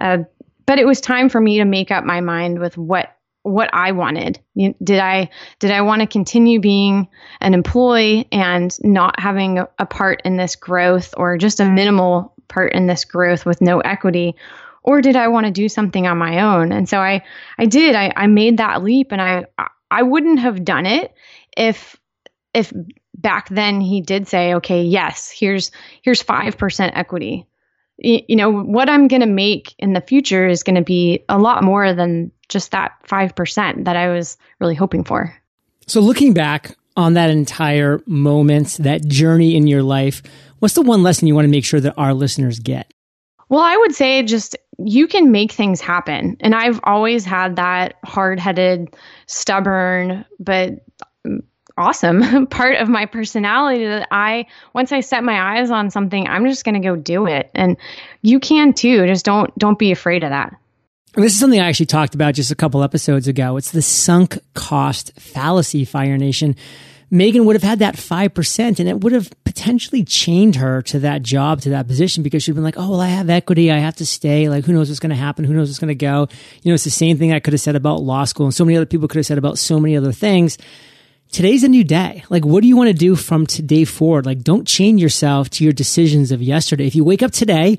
Uh, 0.00 0.18
but 0.66 0.78
it 0.78 0.86
was 0.86 1.00
time 1.00 1.28
for 1.28 1.40
me 1.40 1.58
to 1.58 1.64
make 1.64 1.90
up 1.90 2.04
my 2.04 2.20
mind 2.20 2.58
with 2.58 2.76
what 2.78 3.16
what 3.42 3.70
I 3.72 3.92
wanted. 3.92 4.38
Did 4.56 4.98
I 4.98 5.30
did 5.58 5.70
I 5.70 5.80
want 5.82 6.00
to 6.00 6.06
continue 6.06 6.60
being 6.60 7.08
an 7.40 7.54
employee 7.54 8.28
and 8.30 8.76
not 8.82 9.18
having 9.18 9.64
a 9.78 9.86
part 9.86 10.22
in 10.24 10.36
this 10.36 10.56
growth 10.56 11.14
or 11.16 11.38
just 11.38 11.60
a 11.60 11.70
minimal 11.70 12.34
part 12.48 12.74
in 12.74 12.86
this 12.86 13.04
growth 13.04 13.46
with 13.46 13.60
no 13.60 13.80
equity? 13.80 14.36
Or 14.82 15.00
did 15.00 15.16
I 15.16 15.28
want 15.28 15.46
to 15.46 15.52
do 15.52 15.68
something 15.68 16.06
on 16.06 16.18
my 16.18 16.40
own? 16.40 16.72
And 16.72 16.88
so 16.88 16.98
I 16.98 17.22
I 17.58 17.66
did. 17.66 17.94
I, 17.94 18.12
I 18.14 18.26
made 18.26 18.58
that 18.58 18.82
leap 18.82 19.12
and 19.12 19.20
I 19.20 19.46
I 19.90 20.02
wouldn't 20.02 20.40
have 20.40 20.64
done 20.64 20.86
it 20.86 21.12
if 21.56 21.96
if 22.54 22.72
back 23.14 23.48
then 23.48 23.80
he 23.80 24.00
did 24.00 24.28
say, 24.28 24.54
okay, 24.54 24.82
yes, 24.82 25.30
here's 25.30 25.70
here's 26.02 26.22
five 26.22 26.58
percent 26.58 26.96
equity. 26.96 27.46
You 28.02 28.36
know 28.36 28.50
what 28.50 28.88
I'm 28.88 29.08
going 29.08 29.20
to 29.20 29.26
make 29.26 29.74
in 29.78 29.92
the 29.92 30.00
future 30.00 30.48
is 30.48 30.62
going 30.62 30.76
to 30.76 30.82
be 30.82 31.22
a 31.28 31.38
lot 31.38 31.62
more 31.62 31.92
than 31.92 32.32
just 32.48 32.70
that 32.70 32.92
five 33.04 33.34
percent 33.34 33.84
that 33.84 33.96
I 33.96 34.08
was 34.08 34.38
really 34.58 34.74
hoping 34.74 35.04
for. 35.04 35.34
So 35.86 36.00
looking 36.00 36.32
back 36.32 36.76
on 36.96 37.14
that 37.14 37.30
entire 37.30 38.00
moment, 38.06 38.78
that 38.80 39.06
journey 39.06 39.54
in 39.54 39.66
your 39.66 39.82
life, 39.82 40.22
what's 40.60 40.74
the 40.74 40.82
one 40.82 41.02
lesson 41.02 41.28
you 41.28 41.34
want 41.34 41.44
to 41.44 41.50
make 41.50 41.64
sure 41.64 41.80
that 41.80 41.94
our 41.96 42.14
listeners 42.14 42.58
get? 42.58 42.92
Well, 43.48 43.60
I 43.60 43.76
would 43.76 43.94
say 43.94 44.22
just 44.22 44.56
you 44.78 45.06
can 45.06 45.30
make 45.30 45.52
things 45.52 45.80
happen. 45.80 46.36
And 46.40 46.54
I've 46.54 46.80
always 46.84 47.24
had 47.24 47.56
that 47.56 47.96
hard 48.04 48.40
headed, 48.40 48.94
stubborn, 49.26 50.24
but 50.38 50.86
awesome 51.80 52.46
part 52.50 52.76
of 52.76 52.88
my 52.88 53.06
personality 53.06 53.84
that 53.84 54.08
I 54.10 54.46
once 54.74 54.92
I 54.92 55.00
set 55.00 55.24
my 55.24 55.58
eyes 55.58 55.70
on 55.70 55.90
something, 55.90 56.26
I'm 56.26 56.46
just 56.46 56.64
going 56.64 56.80
to 56.80 56.86
go 56.86 56.96
do 56.96 57.26
it. 57.26 57.50
And 57.54 57.76
you 58.22 58.40
can 58.40 58.72
too. 58.72 59.06
Just 59.06 59.24
don't 59.24 59.56
don't 59.58 59.78
be 59.78 59.92
afraid 59.92 60.22
of 60.22 60.30
that. 60.30 60.56
This 61.14 61.32
is 61.32 61.40
something 61.40 61.60
I 61.60 61.68
actually 61.68 61.86
talked 61.86 62.14
about 62.14 62.34
just 62.34 62.52
a 62.52 62.54
couple 62.54 62.84
episodes 62.84 63.26
ago. 63.26 63.56
It's 63.56 63.72
the 63.72 63.82
sunk 63.82 64.38
cost 64.54 65.12
fallacy, 65.18 65.84
Fire 65.84 66.16
Nation. 66.16 66.54
Meghan 67.12 67.44
would 67.44 67.56
have 67.56 67.64
had 67.64 67.80
that 67.80 67.96
5% 67.96 68.78
and 68.78 68.88
it 68.88 69.00
would 69.00 69.12
have 69.12 69.32
potentially 69.44 70.04
chained 70.04 70.54
her 70.56 70.80
to 70.82 71.00
that 71.00 71.22
job, 71.22 71.60
to 71.62 71.70
that 71.70 71.88
position 71.88 72.22
because 72.22 72.44
she'd 72.44 72.54
been 72.54 72.62
like, 72.62 72.76
oh, 72.78 72.90
well, 72.90 73.00
I 73.00 73.08
have 73.08 73.28
equity. 73.28 73.72
I 73.72 73.78
have 73.78 73.96
to 73.96 74.06
stay. 74.06 74.48
Like, 74.48 74.64
who 74.64 74.72
knows 74.72 74.88
what's 74.88 75.00
going 75.00 75.10
to 75.10 75.16
happen? 75.16 75.44
Who 75.44 75.52
knows 75.52 75.68
what's 75.68 75.80
going 75.80 75.88
to 75.88 75.94
go? 75.96 76.28
You 76.62 76.70
know, 76.70 76.74
it's 76.74 76.84
the 76.84 76.90
same 76.90 77.18
thing 77.18 77.32
I 77.32 77.40
could 77.40 77.52
have 77.52 77.60
said 77.60 77.74
about 77.74 78.02
law 78.02 78.24
school 78.24 78.46
and 78.46 78.54
so 78.54 78.64
many 78.64 78.76
other 78.76 78.86
people 78.86 79.08
could 79.08 79.16
have 79.16 79.26
said 79.26 79.38
about 79.38 79.58
so 79.58 79.80
many 79.80 79.96
other 79.96 80.12
things 80.12 80.56
today's 81.32 81.64
a 81.64 81.68
new 81.68 81.84
day. 81.84 82.24
Like, 82.28 82.44
what 82.44 82.62
do 82.62 82.68
you 82.68 82.76
want 82.76 82.88
to 82.88 82.94
do 82.94 83.16
from 83.16 83.46
today 83.46 83.84
forward? 83.84 84.26
Like, 84.26 84.42
don't 84.42 84.66
chain 84.66 84.98
yourself 84.98 85.50
to 85.50 85.64
your 85.64 85.72
decisions 85.72 86.32
of 86.32 86.42
yesterday. 86.42 86.86
If 86.86 86.94
you 86.94 87.04
wake 87.04 87.22
up 87.22 87.30
today 87.30 87.78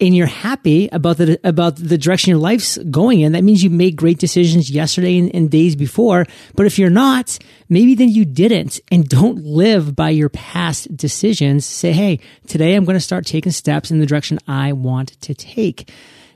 and 0.00 0.14
you're 0.14 0.26
happy 0.26 0.88
about 0.92 1.16
the 1.16 1.40
about 1.42 1.76
the 1.76 1.98
direction 1.98 2.30
your 2.30 2.38
life's 2.38 2.78
going 2.78 3.20
in, 3.20 3.32
that 3.32 3.44
means 3.44 3.62
you 3.62 3.70
made 3.70 3.96
great 3.96 4.18
decisions 4.18 4.70
yesterday 4.70 5.18
and, 5.18 5.34
and, 5.34 5.50
days 5.50 5.74
before. 5.74 6.26
But 6.54 6.66
if 6.66 6.78
you're 6.78 6.90
not, 6.90 7.38
maybe 7.68 7.94
then 7.94 8.08
you 8.08 8.24
didn't, 8.24 8.80
and 8.90 9.08
don't 9.08 9.44
live 9.44 9.96
by 9.96 10.10
your 10.10 10.28
past 10.28 10.96
decisions. 10.96 11.66
Say, 11.66 11.92
hey, 11.92 12.20
today 12.46 12.74
I'm 12.74 12.84
going 12.84 12.96
to 12.96 13.00
start 13.00 13.26
taking 13.26 13.52
steps 13.52 13.90
in 13.90 13.98
the 13.98 14.06
direction 14.06 14.38
I 14.46 14.72
want 14.72 15.20
to 15.22 15.34
take. 15.34 15.90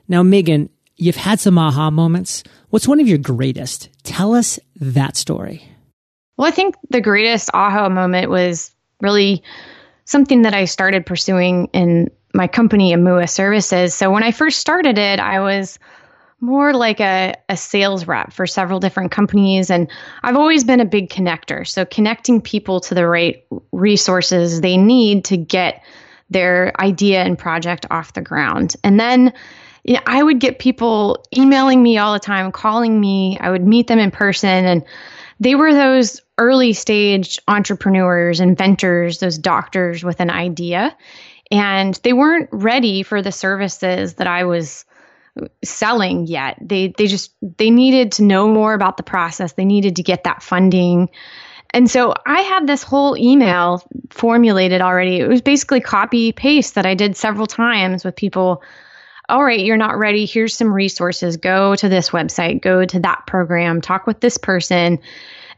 Now, 0.09 0.23
Meghan, 0.23 0.69
you've 0.97 1.15
had 1.15 1.39
some 1.39 1.57
aha 1.57 1.89
moments. 1.89 2.43
What's 2.69 2.87
one 2.87 2.99
of 2.99 3.07
your 3.07 3.17
greatest? 3.17 3.89
Tell 4.03 4.33
us 4.33 4.59
that 4.75 5.15
story. 5.15 5.72
Well, 6.37 6.47
I 6.47 6.51
think 6.51 6.75
the 6.89 7.01
greatest 7.01 7.49
aha 7.53 7.89
moment 7.89 8.29
was 8.29 8.73
really 9.01 9.43
something 10.05 10.43
that 10.43 10.53
I 10.53 10.65
started 10.65 11.05
pursuing 11.05 11.69
in 11.73 12.09
my 12.33 12.47
company, 12.47 12.93
Imua 12.93 13.29
Services. 13.29 13.93
So 13.93 14.11
when 14.11 14.23
I 14.23 14.31
first 14.31 14.59
started 14.59 14.97
it, 14.97 15.19
I 15.19 15.39
was 15.39 15.77
more 16.39 16.73
like 16.73 16.99
a, 16.99 17.35
a 17.47 17.55
sales 17.55 18.05
rep 18.05 18.33
for 18.33 18.45
several 18.45 18.79
different 18.79 19.11
companies. 19.11 19.69
And 19.69 19.89
I've 20.23 20.35
always 20.35 20.63
been 20.63 20.81
a 20.81 20.85
big 20.85 21.09
connector. 21.09 21.65
So 21.65 21.85
connecting 21.85 22.41
people 22.41 22.81
to 22.81 22.95
the 22.95 23.07
right 23.07 23.45
resources 23.71 24.59
they 24.59 24.75
need 24.75 25.25
to 25.25 25.37
get 25.37 25.83
their 26.29 26.73
idea 26.81 27.23
and 27.23 27.37
project 27.37 27.85
off 27.91 28.13
the 28.13 28.21
ground. 28.21 28.75
And 28.83 28.99
then 28.99 29.31
you 29.83 29.93
know, 29.93 30.01
I 30.05 30.23
would 30.23 30.39
get 30.39 30.59
people 30.59 31.23
emailing 31.35 31.83
me 31.83 31.97
all 31.97 32.13
the 32.13 32.19
time, 32.19 32.51
calling 32.51 32.99
me. 32.99 33.37
I 33.39 33.49
would 33.49 33.65
meet 33.65 33.87
them 33.87 33.99
in 33.99 34.11
person. 34.11 34.65
And 34.65 34.83
they 35.43 35.55
were 35.55 35.73
those 35.73 36.21
early 36.37 36.73
stage 36.73 37.39
entrepreneurs, 37.47 38.39
inventors, 38.39 39.19
those 39.19 39.37
doctors 39.37 40.03
with 40.03 40.19
an 40.19 40.29
idea. 40.29 40.95
And 41.51 41.93
they 42.03 42.13
weren't 42.13 42.49
ready 42.51 43.03
for 43.03 43.21
the 43.21 43.31
services 43.31 44.15
that 44.15 44.27
I 44.27 44.45
was 44.45 44.85
selling 45.63 46.27
yet. 46.27 46.57
They 46.61 46.93
they 46.97 47.07
just 47.07 47.33
they 47.41 47.69
needed 47.69 48.13
to 48.13 48.23
know 48.23 48.47
more 48.47 48.73
about 48.73 48.97
the 48.97 49.03
process. 49.03 49.53
They 49.53 49.65
needed 49.65 49.97
to 49.97 50.03
get 50.03 50.23
that 50.23 50.43
funding. 50.43 51.09
And 51.71 51.89
so 51.89 52.13
I 52.25 52.41
had 52.41 52.67
this 52.67 52.83
whole 52.83 53.17
email 53.17 53.83
formulated 54.11 54.81
already. 54.81 55.19
It 55.19 55.27
was 55.27 55.41
basically 55.41 55.81
copy 55.81 56.31
paste 56.31 56.75
that 56.75 56.85
I 56.85 56.93
did 56.93 57.17
several 57.17 57.47
times 57.47 58.05
with 58.05 58.15
people. 58.15 58.63
All 59.29 59.43
right, 59.43 59.59
you're 59.59 59.77
not 59.77 59.97
ready. 59.97 60.25
Here's 60.25 60.55
some 60.55 60.73
resources. 60.73 61.37
Go 61.37 61.75
to 61.75 61.89
this 61.89 62.09
website, 62.09 62.61
go 62.61 62.83
to 62.83 62.99
that 62.99 63.25
program, 63.25 63.81
talk 63.81 64.05
with 64.05 64.19
this 64.19 64.37
person. 64.37 64.99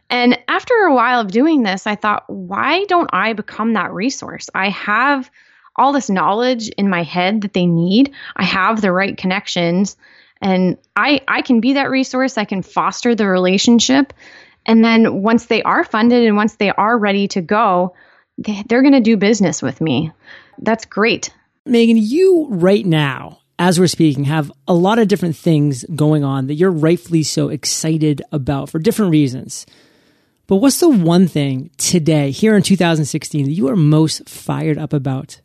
And 0.10 0.38
after 0.48 0.74
a 0.74 0.94
while 0.94 1.20
of 1.20 1.32
doing 1.32 1.64
this, 1.64 1.88
I 1.88 1.96
thought, 1.96 2.30
why 2.30 2.86
don't 2.86 3.10
I 3.12 3.34
become 3.34 3.74
that 3.74 3.92
resource? 3.92 4.50
I 4.54 4.70
have 4.70 5.32
all 5.76 5.94
this 5.94 6.10
knowledge 6.10 6.70
in 6.70 6.90
my 6.90 7.04
head 7.04 7.42
that 7.42 7.54
they 7.54 7.66
need. 7.66 8.14
I 8.36 8.44
have 8.44 8.82
the 8.82 8.92
right 8.92 9.18
connections 9.18 9.98
and 10.42 10.78
I 10.96 11.22
I 11.28 11.42
can 11.42 11.60
be 11.60 11.74
that 11.74 11.90
resource. 11.90 12.38
I 12.38 12.46
can 12.46 12.62
foster 12.62 13.16
the 13.16 13.28
relationship. 13.28 14.14
And 14.66 14.84
then 14.84 15.22
once 15.22 15.48
they 15.48 15.64
are 15.64 15.84
funded 15.84 16.26
and 16.26 16.36
once 16.36 16.56
they 16.56 16.72
are 16.72 16.98
ready 16.98 17.28
to 17.30 17.42
go, 17.42 17.96
they, 18.38 18.64
they're 18.68 18.82
going 18.82 18.94
to 18.94 19.00
do 19.00 19.18
business 19.18 19.62
with 19.62 19.82
me. 19.82 20.12
That's 20.60 20.86
great. 20.86 21.32
Meghan, 21.68 21.98
you 21.98 22.48
right 22.50 22.86
now 22.86 23.40
as 23.58 23.80
we're 23.80 23.88
speaking, 23.88 24.26
have 24.26 24.52
a 24.68 24.74
lot 24.74 25.00
of 25.00 25.08
different 25.08 25.36
things 25.36 25.86
going 25.96 26.24
on 26.24 26.48
that 26.48 26.56
you're 26.56 26.72
rightfully 26.72 27.24
so 27.24 27.50
excited 27.50 28.22
about 28.32 28.70
for 28.70 28.80
different 28.80 29.12
reasons. 29.12 29.66
But 30.48 30.58
what's 30.58 30.80
the 30.80 30.90
one 30.90 31.28
thing 31.28 31.72
today, 31.78 32.32
here 32.32 32.56
in 32.56 32.62
2016, 32.62 33.46
that 33.46 33.52
you 33.52 33.68
are 33.68 33.76
most 33.76 34.30
fired 34.30 34.78
up 34.78 34.94
about? 34.94 35.42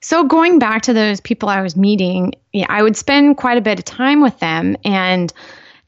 So, 0.00 0.24
going 0.24 0.58
back 0.58 0.82
to 0.82 0.92
those 0.92 1.20
people 1.20 1.48
I 1.48 1.62
was 1.62 1.76
meeting, 1.76 2.32
I 2.68 2.82
would 2.82 2.96
spend 2.96 3.36
quite 3.36 3.58
a 3.58 3.62
bit 3.62 3.78
of 3.78 3.84
time 3.84 4.20
with 4.20 4.38
them, 4.38 4.76
and 4.84 5.32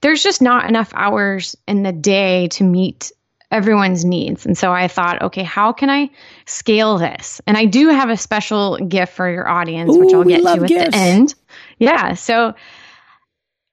there's 0.00 0.23
just 0.23 0.40
not 0.42 0.69
enough 0.69 0.90
hours 0.95 1.57
in 1.69 1.83
the 1.83 1.92
day 1.92 2.49
to 2.49 2.64
meet 2.64 3.12
everyone's 3.50 4.04
needs. 4.04 4.47
And 4.47 4.57
so 4.57 4.73
I 4.73 4.88
thought, 4.88 5.23
okay, 5.23 5.42
how 5.42 5.73
can 5.73 5.90
I 5.90 6.11
scale 6.47 6.99
this? 6.99 7.40
And 7.47 7.57
I 7.57 7.66
do 7.66 7.88
have 7.88 8.09
a 8.09 8.16
special 8.16 8.76
gift 8.78 9.12
for 9.12 9.30
your 9.30 9.49
audience, 9.49 9.95
Ooh, 9.95 10.00
which 10.00 10.14
I'll 10.14 10.25
get 10.25 10.42
to 10.42 10.49
at 10.49 10.69
gifts. 10.69 10.90
the 10.90 10.97
end. 10.97 11.35
Yeah. 11.81 12.15
So 12.15 12.55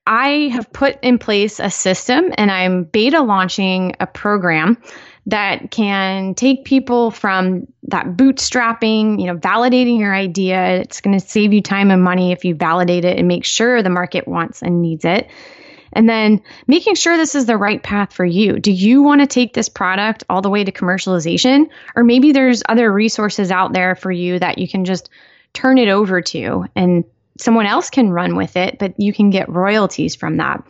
I 0.07 0.49
have 0.53 0.71
put 0.71 0.97
in 1.03 1.19
place 1.19 1.59
a 1.59 1.69
system 1.69 2.31
and 2.37 2.49
I'm 2.49 2.85
beta 2.85 3.21
launching 3.21 3.95
a 3.99 4.07
program 4.07 4.81
that 5.27 5.71
can 5.71 6.33
take 6.33 6.63
people 6.63 7.11
from 7.11 7.67
that 7.83 8.05
bootstrapping, 8.15 9.19
you 9.19 9.27
know, 9.27 9.37
validating 9.37 9.99
your 9.99 10.15
idea. 10.15 10.77
It's 10.77 11.01
going 11.01 11.19
to 11.19 11.25
save 11.25 11.51
you 11.51 11.61
time 11.61 11.91
and 11.91 12.01
money 12.01 12.31
if 12.31 12.45
you 12.45 12.55
validate 12.55 13.03
it 13.03 13.19
and 13.19 13.27
make 13.27 13.43
sure 13.43 13.83
the 13.83 13.89
market 13.89 14.25
wants 14.25 14.61
and 14.61 14.81
needs 14.81 15.03
it. 15.03 15.29
And 15.91 16.07
then 16.07 16.41
making 16.67 16.95
sure 16.95 17.17
this 17.17 17.35
is 17.35 17.45
the 17.45 17.57
right 17.57 17.83
path 17.83 18.13
for 18.13 18.23
you. 18.23 18.59
Do 18.59 18.71
you 18.71 19.03
want 19.03 19.19
to 19.19 19.27
take 19.27 19.53
this 19.53 19.67
product 19.67 20.23
all 20.29 20.41
the 20.41 20.49
way 20.49 20.63
to 20.63 20.71
commercialization? 20.71 21.69
Or 21.97 22.05
maybe 22.05 22.31
there's 22.31 22.63
other 22.69 22.91
resources 22.91 23.51
out 23.51 23.73
there 23.73 23.95
for 23.95 24.11
you 24.11 24.39
that 24.39 24.57
you 24.59 24.67
can 24.67 24.85
just 24.85 25.09
turn 25.51 25.77
it 25.77 25.89
over 25.89 26.21
to 26.21 26.65
and 26.75 27.03
someone 27.39 27.65
else 27.65 27.89
can 27.89 28.09
run 28.09 28.35
with 28.35 28.55
it, 28.55 28.79
but 28.79 28.93
you 28.97 29.13
can 29.13 29.29
get 29.29 29.49
royalties 29.49 30.15
from 30.15 30.37
that. 30.37 30.63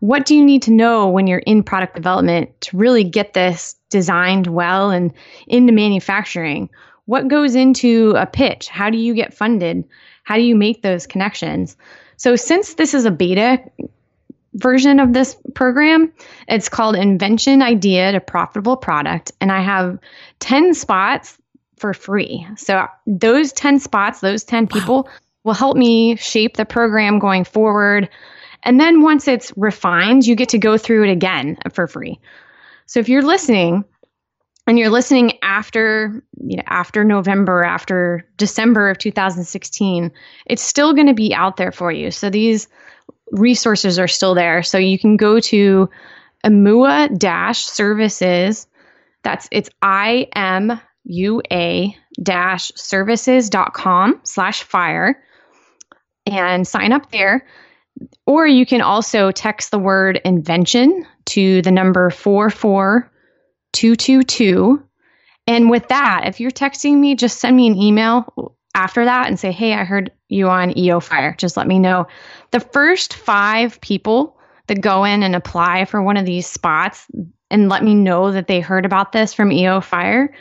What 0.00 0.26
do 0.26 0.34
you 0.34 0.44
need 0.44 0.62
to 0.62 0.72
know 0.72 1.08
when 1.08 1.26
you're 1.26 1.38
in 1.38 1.62
product 1.62 1.94
development 1.94 2.60
to 2.62 2.76
really 2.76 3.04
get 3.04 3.34
this 3.34 3.76
designed 3.88 4.48
well 4.48 4.90
and 4.90 5.12
into 5.46 5.72
manufacturing? 5.72 6.70
What 7.04 7.28
goes 7.28 7.54
into 7.54 8.14
a 8.16 8.26
pitch? 8.26 8.68
How 8.68 8.90
do 8.90 8.98
you 8.98 9.14
get 9.14 9.34
funded? 9.34 9.84
How 10.24 10.36
do 10.36 10.42
you 10.42 10.56
make 10.56 10.82
those 10.82 11.06
connections? 11.06 11.76
So, 12.16 12.36
since 12.36 12.74
this 12.74 12.94
is 12.94 13.04
a 13.04 13.10
beta, 13.10 13.62
version 14.54 15.00
of 15.00 15.12
this 15.12 15.36
program. 15.54 16.12
It's 16.48 16.68
called 16.68 16.96
Invention 16.96 17.62
Idea 17.62 18.12
to 18.12 18.20
Profitable 18.20 18.76
Product. 18.76 19.32
And 19.40 19.50
I 19.50 19.62
have 19.62 19.98
10 20.40 20.74
spots 20.74 21.38
for 21.76 21.94
free. 21.94 22.46
So 22.56 22.86
those 23.06 23.52
10 23.52 23.80
spots, 23.80 24.20
those 24.20 24.44
10 24.44 24.66
people 24.66 25.04
wow. 25.04 25.10
Will 25.44 25.54
help 25.54 25.76
me 25.76 26.16
shape 26.16 26.56
the 26.56 26.64
program 26.64 27.18
going 27.18 27.44
forward. 27.44 28.08
And 28.62 28.78
then 28.78 29.02
once 29.02 29.26
it's 29.26 29.52
refined, 29.56 30.26
you 30.26 30.36
get 30.36 30.50
to 30.50 30.58
go 30.58 30.78
through 30.78 31.04
it 31.04 31.12
again 31.12 31.58
for 31.72 31.86
free. 31.86 32.20
So 32.86 33.00
if 33.00 33.08
you're 33.08 33.22
listening 33.22 33.84
and 34.66 34.78
you're 34.78 34.90
listening 34.90 35.38
after 35.42 36.22
you 36.40 36.56
know 36.56 36.62
after 36.66 37.02
November, 37.02 37.64
after 37.64 38.24
December 38.36 38.90
of 38.90 38.98
2016, 38.98 40.12
it's 40.46 40.62
still 40.62 40.94
going 40.94 41.08
to 41.08 41.14
be 41.14 41.34
out 41.34 41.56
there 41.56 41.72
for 41.72 41.90
you. 41.90 42.10
So 42.10 42.30
these 42.30 42.68
resources 43.32 43.98
are 43.98 44.08
still 44.08 44.34
there. 44.34 44.62
So 44.62 44.78
you 44.78 44.98
can 44.98 45.16
go 45.16 45.40
to 45.40 45.90
Imua 46.44 47.18
dash 47.18 47.64
services. 47.64 48.68
That's 49.24 49.48
it's 49.50 49.70
I 49.80 50.28
M 50.34 50.80
U 51.04 51.42
A 51.50 51.96
dash 52.22 52.70
services.com 52.76 54.20
slash 54.24 54.62
fire 54.62 55.22
and 56.26 56.66
sign 56.66 56.92
up 56.92 57.10
there. 57.10 57.46
Or 58.26 58.46
you 58.46 58.64
can 58.64 58.80
also 58.80 59.30
text 59.30 59.70
the 59.70 59.78
word 59.78 60.18
invention 60.24 61.06
to 61.26 61.60
the 61.62 61.70
number 61.70 62.10
44222. 62.10 64.82
And 65.46 65.70
with 65.70 65.86
that, 65.88 66.22
if 66.26 66.40
you're 66.40 66.50
texting 66.50 66.98
me, 66.98 67.14
just 67.14 67.40
send 67.40 67.56
me 67.56 67.66
an 67.66 67.76
email 67.76 68.56
after 68.74 69.04
that 69.04 69.28
and 69.28 69.38
say, 69.38 69.52
hey, 69.52 69.74
I 69.74 69.84
heard 69.84 70.10
you 70.28 70.48
on 70.48 70.78
EO 70.78 71.00
Fire. 71.00 71.34
Just 71.36 71.56
let 71.56 71.66
me 71.66 71.78
know. 71.78 72.06
The 72.52 72.60
first 72.60 73.14
five 73.14 73.80
people 73.80 74.38
that 74.68 74.80
go 74.80 75.04
in 75.04 75.22
and 75.22 75.36
apply 75.36 75.84
for 75.84 76.02
one 76.02 76.16
of 76.16 76.24
these 76.24 76.46
spots 76.46 77.06
and 77.50 77.68
let 77.68 77.84
me 77.84 77.94
know 77.94 78.32
that 78.32 78.46
they 78.46 78.60
heard 78.60 78.86
about 78.86 79.12
this 79.12 79.34
from 79.34 79.52
EO 79.52 79.80
Fire, 79.80 80.34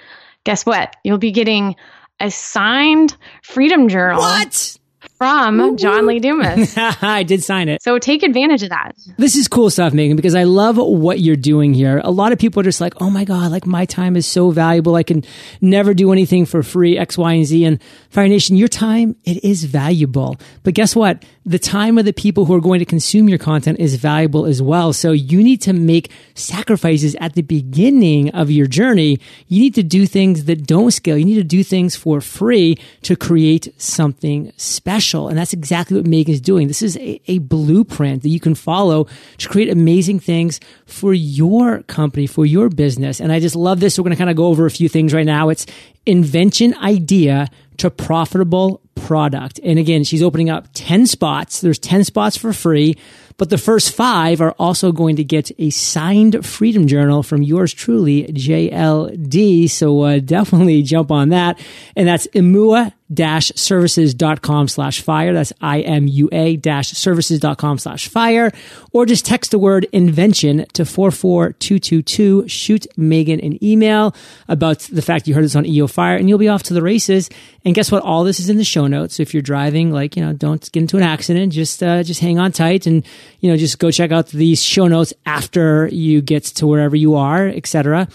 guess 0.45 0.65
what? 0.65 0.95
You'll 1.03 1.17
be 1.17 1.31
getting 1.31 1.75
a 2.19 2.31
signed 2.31 3.17
Freedom 3.43 3.89
Journal. 3.89 4.21
What? 4.21 4.77
From 5.21 5.77
John 5.77 6.07
Lee 6.07 6.17
Dumas. 6.17 6.75
I 6.77 7.21
did 7.21 7.43
sign 7.43 7.69
it. 7.69 7.83
So 7.83 7.99
take 7.99 8.23
advantage 8.23 8.63
of 8.63 8.69
that. 8.69 8.95
This 9.17 9.35
is 9.35 9.47
cool 9.47 9.69
stuff, 9.69 9.93
Meghan, 9.93 10.15
because 10.15 10.33
I 10.33 10.45
love 10.45 10.77
what 10.77 11.19
you're 11.19 11.35
doing 11.35 11.75
here. 11.75 12.01
A 12.03 12.09
lot 12.09 12.31
of 12.31 12.39
people 12.39 12.59
are 12.59 12.63
just 12.63 12.81
like, 12.81 12.99
oh 12.99 13.11
my 13.11 13.23
God, 13.23 13.51
like 13.51 13.67
my 13.67 13.85
time 13.85 14.15
is 14.15 14.25
so 14.25 14.49
valuable. 14.49 14.95
I 14.95 15.03
can 15.03 15.23
never 15.61 15.93
do 15.93 16.11
anything 16.11 16.47
for 16.47 16.63
free, 16.63 16.97
X, 16.97 17.19
Y, 17.19 17.33
and 17.33 17.45
Z. 17.45 17.65
And 17.65 17.79
Fire 18.09 18.27
Nation, 18.27 18.55
your 18.55 18.67
time, 18.67 19.15
it 19.23 19.43
is 19.43 19.63
valuable. 19.65 20.37
But 20.63 20.73
guess 20.73 20.95
what? 20.95 21.23
The 21.45 21.59
time 21.59 21.99
of 21.99 22.05
the 22.05 22.13
people 22.13 22.45
who 22.45 22.55
are 22.55 22.61
going 22.61 22.79
to 22.79 22.85
consume 22.85 23.29
your 23.29 23.37
content 23.37 23.79
is 23.79 23.97
valuable 23.97 24.47
as 24.47 24.59
well. 24.59 24.91
So 24.91 25.11
you 25.11 25.43
need 25.43 25.61
to 25.63 25.73
make 25.73 26.11
sacrifices 26.33 27.15
at 27.19 27.35
the 27.35 27.43
beginning 27.43 28.31
of 28.31 28.49
your 28.49 28.65
journey. 28.65 29.19
You 29.47 29.61
need 29.61 29.75
to 29.75 29.83
do 29.83 30.07
things 30.07 30.45
that 30.45 30.65
don't 30.65 30.89
scale. 30.89 31.15
You 31.15 31.25
need 31.25 31.35
to 31.35 31.43
do 31.43 31.63
things 31.63 31.95
for 31.95 32.21
free 32.21 32.79
to 33.03 33.15
create 33.15 33.71
something 33.77 34.51
special 34.57 35.10
special. 35.11 35.27
And 35.27 35.37
that's 35.37 35.53
exactly 35.53 35.97
what 35.97 36.05
Meghan 36.05 36.29
is 36.29 36.41
doing. 36.41 36.67
This 36.67 36.81
is 36.81 36.97
a, 36.97 37.21
a 37.27 37.39
blueprint 37.39 38.23
that 38.23 38.29
you 38.29 38.39
can 38.39 38.55
follow 38.55 39.07
to 39.37 39.49
create 39.49 39.69
amazing 39.69 40.19
things 40.19 40.59
for 40.85 41.13
your 41.13 41.83
company, 41.83 42.27
for 42.27 42.45
your 42.45 42.69
business. 42.69 43.19
And 43.19 43.31
I 43.31 43.39
just 43.39 43.55
love 43.55 43.79
this. 43.79 43.97
We're 43.97 44.03
going 44.03 44.11
to 44.11 44.17
kind 44.17 44.29
of 44.29 44.35
go 44.35 44.45
over 44.45 44.65
a 44.65 44.71
few 44.71 44.89
things 44.89 45.13
right 45.13 45.25
now. 45.25 45.49
It's 45.49 45.65
invention 46.05 46.75
idea 46.77 47.49
to 47.77 47.89
profitable 47.89 48.81
product. 48.95 49.59
And 49.63 49.79
again, 49.79 50.03
she's 50.03 50.23
opening 50.23 50.49
up 50.49 50.67
10 50.73 51.07
spots. 51.07 51.61
There's 51.61 51.79
10 51.79 52.03
spots 52.03 52.37
for 52.37 52.53
free. 52.53 52.95
But 53.37 53.49
the 53.49 53.57
first 53.57 53.93
five 53.93 54.41
are 54.41 54.51
also 54.59 54.91
going 54.91 55.15
to 55.17 55.23
get 55.23 55.51
a 55.59 55.69
signed 55.69 56.45
Freedom 56.45 56.87
Journal 56.87 57.23
from 57.23 57.41
yours 57.41 57.73
truly, 57.73 58.25
JLD. 58.25 59.69
So 59.69 60.01
uh, 60.01 60.19
definitely 60.23 60.83
jump 60.83 61.11
on 61.11 61.29
that. 61.29 61.59
And 61.95 62.07
that's 62.07 62.27
Imua 62.27 62.93
dash 63.13 63.51
services.com 63.55 64.67
slash 64.67 65.01
fire. 65.01 65.33
That's 65.33 65.51
I-M-U-A 65.61 66.55
dash 66.57 66.91
services.com 66.91 67.77
slash 67.77 68.07
fire. 68.07 68.51
Or 68.93 69.05
just 69.05 69.25
text 69.25 69.51
the 69.51 69.59
word 69.59 69.85
invention 69.91 70.65
to 70.73 70.85
44222. 70.85 72.47
Shoot 72.47 72.87
Meghan 72.97 73.45
an 73.45 73.63
email 73.63 74.15
about 74.47 74.79
the 74.79 75.01
fact 75.01 75.27
you 75.27 75.33
heard 75.33 75.43
this 75.43 75.55
on 75.55 75.65
EO 75.65 75.87
Fire 75.87 76.15
and 76.15 76.29
you'll 76.29 76.37
be 76.37 76.47
off 76.47 76.63
to 76.63 76.73
the 76.73 76.81
races. 76.81 77.29
And 77.65 77.75
guess 77.75 77.91
what? 77.91 78.03
All 78.03 78.23
this 78.23 78.39
is 78.39 78.49
in 78.49 78.57
the 78.57 78.63
show 78.63 78.87
notes. 78.87 79.15
So 79.15 79.23
if 79.23 79.33
you're 79.33 79.43
driving, 79.43 79.91
like, 79.91 80.15
you 80.15 80.25
know, 80.25 80.33
don't 80.33 80.71
get 80.71 80.81
into 80.81 80.97
an 80.97 81.03
accident. 81.03 81.53
Just, 81.53 81.83
uh, 81.83 82.03
just 82.03 82.21
hang 82.21 82.39
on 82.39 82.51
tight 82.51 82.87
and, 82.87 83.05
you 83.39 83.49
know, 83.49 83.57
just 83.57 83.79
go 83.79 83.91
check 83.91 84.11
out 84.11 84.27
these 84.27 84.61
show 84.63 84.87
notes 84.87 85.13
after 85.25 85.87
you 85.87 86.21
get 86.21 86.43
to 86.43 86.67
wherever 86.67 86.95
you 86.95 87.15
are, 87.15 87.47
etc. 87.47 88.07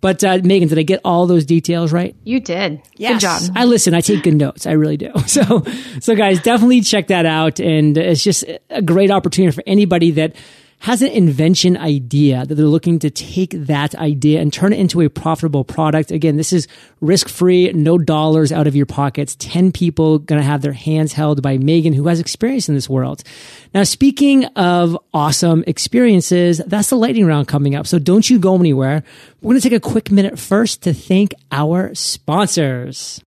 But 0.00 0.22
uh, 0.22 0.36
Meghan, 0.40 0.68
did 0.68 0.78
I 0.78 0.82
get 0.82 1.00
all 1.02 1.26
those 1.26 1.46
details 1.46 1.90
right? 1.90 2.14
You 2.24 2.38
did. 2.38 2.82
Yes. 2.96 3.14
Good 3.14 3.20
job. 3.20 3.42
I 3.56 3.64
listen. 3.64 3.94
I 3.94 4.02
take 4.02 4.22
good 4.22 4.34
notes. 4.34 4.66
I 4.66 4.72
really 4.72 4.98
do. 4.98 5.10
So, 5.26 5.64
so 6.00 6.14
guys, 6.14 6.42
definitely 6.42 6.82
check 6.82 7.06
that 7.06 7.24
out. 7.24 7.58
And 7.58 7.96
it's 7.96 8.22
just 8.22 8.44
a 8.68 8.82
great 8.82 9.10
opportunity 9.10 9.54
for 9.54 9.62
anybody 9.66 10.10
that 10.12 10.36
has 10.84 11.00
an 11.00 11.10
invention 11.12 11.78
idea 11.78 12.44
that 12.44 12.56
they're 12.56 12.66
looking 12.66 12.98
to 12.98 13.08
take 13.08 13.52
that 13.52 13.94
idea 13.94 14.38
and 14.38 14.52
turn 14.52 14.70
it 14.70 14.78
into 14.78 15.00
a 15.00 15.08
profitable 15.08 15.64
product. 15.64 16.10
Again, 16.10 16.36
this 16.36 16.52
is 16.52 16.68
risk 17.00 17.26
free, 17.26 17.72
no 17.72 17.96
dollars 17.96 18.52
out 18.52 18.66
of 18.66 18.76
your 18.76 18.84
pockets. 18.84 19.34
10 19.38 19.72
people 19.72 20.18
going 20.18 20.38
to 20.38 20.46
have 20.46 20.60
their 20.60 20.74
hands 20.74 21.14
held 21.14 21.40
by 21.40 21.56
Meghan, 21.56 21.94
who 21.94 22.06
has 22.08 22.20
experience 22.20 22.68
in 22.68 22.74
this 22.74 22.86
world. 22.86 23.22
Now, 23.72 23.84
speaking 23.84 24.44
of 24.44 24.98
awesome 25.14 25.64
experiences, 25.66 26.60
that's 26.66 26.90
the 26.90 26.96
lightning 26.96 27.24
round 27.24 27.48
coming 27.48 27.74
up. 27.74 27.86
So 27.86 27.98
don't 27.98 28.28
you 28.28 28.38
go 28.38 28.54
anywhere. 28.54 29.04
We're 29.40 29.52
going 29.52 29.62
to 29.62 29.70
take 29.70 29.78
a 29.78 29.80
quick 29.80 30.10
minute 30.10 30.38
first 30.38 30.82
to 30.82 30.92
thank 30.92 31.32
our 31.50 31.94
sponsors. 31.94 33.23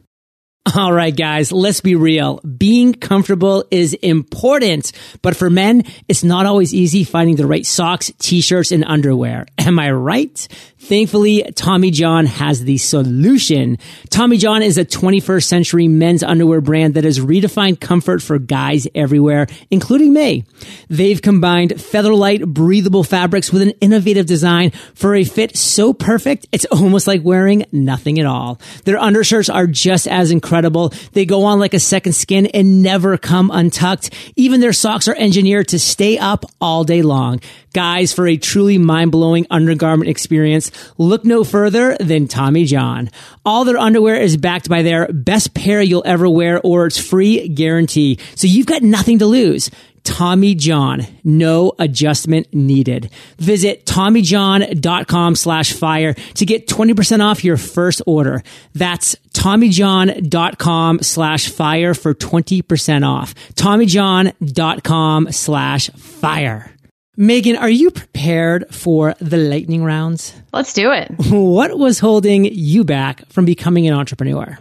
All 0.72 0.94
right, 0.94 1.14
guys, 1.14 1.52
let's 1.52 1.82
be 1.82 1.94
real. 1.94 2.38
Being 2.38 2.94
comfortable 2.94 3.66
is 3.70 3.92
important, 3.92 4.92
but 5.20 5.36
for 5.36 5.50
men, 5.50 5.84
it's 6.08 6.24
not 6.24 6.46
always 6.46 6.72
easy 6.72 7.04
finding 7.04 7.36
the 7.36 7.46
right 7.46 7.66
socks, 7.66 8.10
t-shirts, 8.18 8.72
and 8.72 8.82
underwear. 8.82 9.44
Am 9.58 9.78
I 9.78 9.90
right? 9.90 10.48
Thankfully, 10.84 11.50
Tommy 11.54 11.90
John 11.90 12.26
has 12.26 12.62
the 12.62 12.76
solution. 12.76 13.78
Tommy 14.10 14.36
John 14.36 14.62
is 14.62 14.76
a 14.76 14.84
21st 14.84 15.44
century 15.44 15.88
men's 15.88 16.22
underwear 16.22 16.60
brand 16.60 16.92
that 16.92 17.04
has 17.04 17.18
redefined 17.18 17.80
comfort 17.80 18.20
for 18.20 18.38
guys 18.38 18.86
everywhere, 18.94 19.46
including 19.70 20.12
me. 20.12 20.44
They've 20.90 21.22
combined 21.22 21.70
featherlight, 21.70 22.46
breathable 22.46 23.02
fabrics 23.02 23.50
with 23.50 23.62
an 23.62 23.70
innovative 23.80 24.26
design 24.26 24.72
for 24.94 25.14
a 25.14 25.24
fit 25.24 25.56
so 25.56 25.94
perfect, 25.94 26.48
it's 26.52 26.66
almost 26.66 27.06
like 27.06 27.24
wearing 27.24 27.64
nothing 27.72 28.20
at 28.20 28.26
all. 28.26 28.60
Their 28.84 28.98
undershirts 28.98 29.48
are 29.48 29.66
just 29.66 30.06
as 30.06 30.30
incredible. 30.30 30.92
They 31.14 31.24
go 31.24 31.44
on 31.44 31.60
like 31.60 31.72
a 31.72 31.80
second 31.80 32.12
skin 32.12 32.44
and 32.46 32.82
never 32.82 33.16
come 33.16 33.50
untucked. 33.50 34.10
Even 34.36 34.60
their 34.60 34.74
socks 34.74 35.08
are 35.08 35.16
engineered 35.16 35.68
to 35.68 35.78
stay 35.78 36.18
up 36.18 36.44
all 36.60 36.84
day 36.84 37.00
long. 37.00 37.40
Guys, 37.74 38.12
for 38.12 38.26
a 38.26 38.36
truly 38.36 38.78
mind-blowing 38.78 39.48
undergarment 39.50 40.08
experience, 40.08 40.70
look 40.96 41.24
no 41.24 41.42
further 41.42 41.96
than 41.98 42.28
Tommy 42.28 42.64
John. 42.64 43.10
All 43.44 43.64
their 43.64 43.78
underwear 43.78 44.14
is 44.14 44.36
backed 44.36 44.68
by 44.68 44.82
their 44.82 45.12
best 45.12 45.54
pair 45.54 45.82
you'll 45.82 46.04
ever 46.06 46.30
wear 46.30 46.60
or 46.60 46.86
its 46.86 46.98
free 46.98 47.48
guarantee. 47.48 48.18
So 48.36 48.46
you've 48.46 48.66
got 48.66 48.82
nothing 48.82 49.18
to 49.18 49.26
lose. 49.26 49.70
Tommy 50.04 50.54
John. 50.54 51.06
No 51.24 51.72
adjustment 51.78 52.54
needed. 52.54 53.10
Visit 53.38 53.86
TommyJohn.com 53.86 55.34
slash 55.34 55.72
fire 55.72 56.14
to 56.34 56.46
get 56.46 56.68
20% 56.68 57.24
off 57.24 57.42
your 57.42 57.56
first 57.56 58.02
order. 58.06 58.42
That's 58.74 59.16
TommyJohn.com 59.32 61.02
slash 61.02 61.48
fire 61.48 61.94
for 61.94 62.14
20% 62.14 63.08
off. 63.08 63.34
TommyJohn.com 63.54 65.32
slash 65.32 65.90
fire. 65.90 66.73
Meghan, 67.18 67.60
are 67.60 67.70
you 67.70 67.90
prepared 67.90 68.74
for 68.74 69.14
the 69.20 69.36
lightning 69.36 69.84
rounds? 69.84 70.34
Let's 70.52 70.72
do 70.72 70.90
it. 70.92 71.10
What 71.30 71.78
was 71.78 71.98
holding 72.00 72.44
you 72.44 72.84
back 72.84 73.26
from 73.28 73.44
becoming 73.44 73.86
an 73.86 73.94
entrepreneur? 73.94 74.58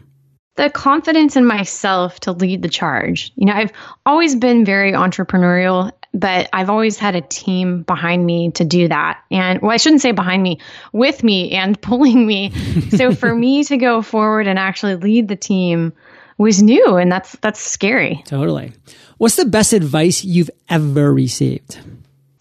the 0.55 0.69
confidence 0.69 1.35
in 1.35 1.45
myself 1.45 2.19
to 2.21 2.31
lead 2.31 2.61
the 2.61 2.69
charge. 2.69 3.31
You 3.35 3.47
know, 3.47 3.53
I've 3.53 3.71
always 4.05 4.35
been 4.35 4.65
very 4.65 4.91
entrepreneurial, 4.91 5.91
but 6.13 6.47
I've 6.53 6.69
always 6.69 6.99
had 6.99 7.15
a 7.15 7.21
team 7.21 7.81
behind 7.83 8.23
me 8.23 8.51
to 8.51 8.63
do 8.63 8.87
that. 8.87 9.19
And 9.31 9.61
well, 9.61 9.71
I 9.71 9.77
shouldn't 9.77 10.01
say 10.01 10.11
behind 10.11 10.43
me, 10.43 10.59
with 10.91 11.23
me 11.23 11.51
and 11.53 11.81
pulling 11.81 12.25
me. 12.27 12.51
so 12.91 13.15
for 13.15 13.33
me 13.33 13.63
to 13.63 13.77
go 13.77 14.01
forward 14.03 14.47
and 14.47 14.59
actually 14.59 14.95
lead 14.95 15.27
the 15.27 15.35
team 15.35 15.93
was 16.37 16.61
new 16.61 16.97
and 16.97 17.11
that's 17.11 17.31
that's 17.41 17.59
scary. 17.59 18.21
Totally. 18.25 18.73
What's 19.17 19.35
the 19.35 19.45
best 19.45 19.73
advice 19.73 20.23
you've 20.23 20.51
ever 20.69 21.11
received? 21.13 21.79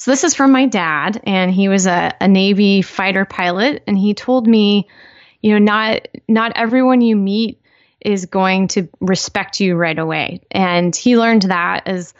So 0.02 0.10
this 0.10 0.24
is 0.24 0.34
from 0.34 0.50
my 0.50 0.66
dad 0.66 1.20
and 1.22 1.48
he 1.48 1.68
was 1.68 1.86
a, 1.86 2.12
a 2.20 2.26
Navy 2.26 2.82
fighter 2.82 3.24
pilot 3.24 3.84
and 3.86 3.96
he 3.96 4.14
told 4.14 4.48
me, 4.48 4.88
you 5.40 5.52
know, 5.52 5.60
not 5.60 6.08
not 6.26 6.50
everyone 6.56 7.02
you 7.02 7.14
meet 7.14 7.62
is 8.00 8.26
going 8.26 8.66
to 8.66 8.88
respect 9.00 9.60
you 9.60 9.76
right 9.76 9.96
away. 9.96 10.40
And 10.50 10.94
he 10.96 11.16
learned 11.16 11.42
that 11.42 11.86
as 11.86 12.14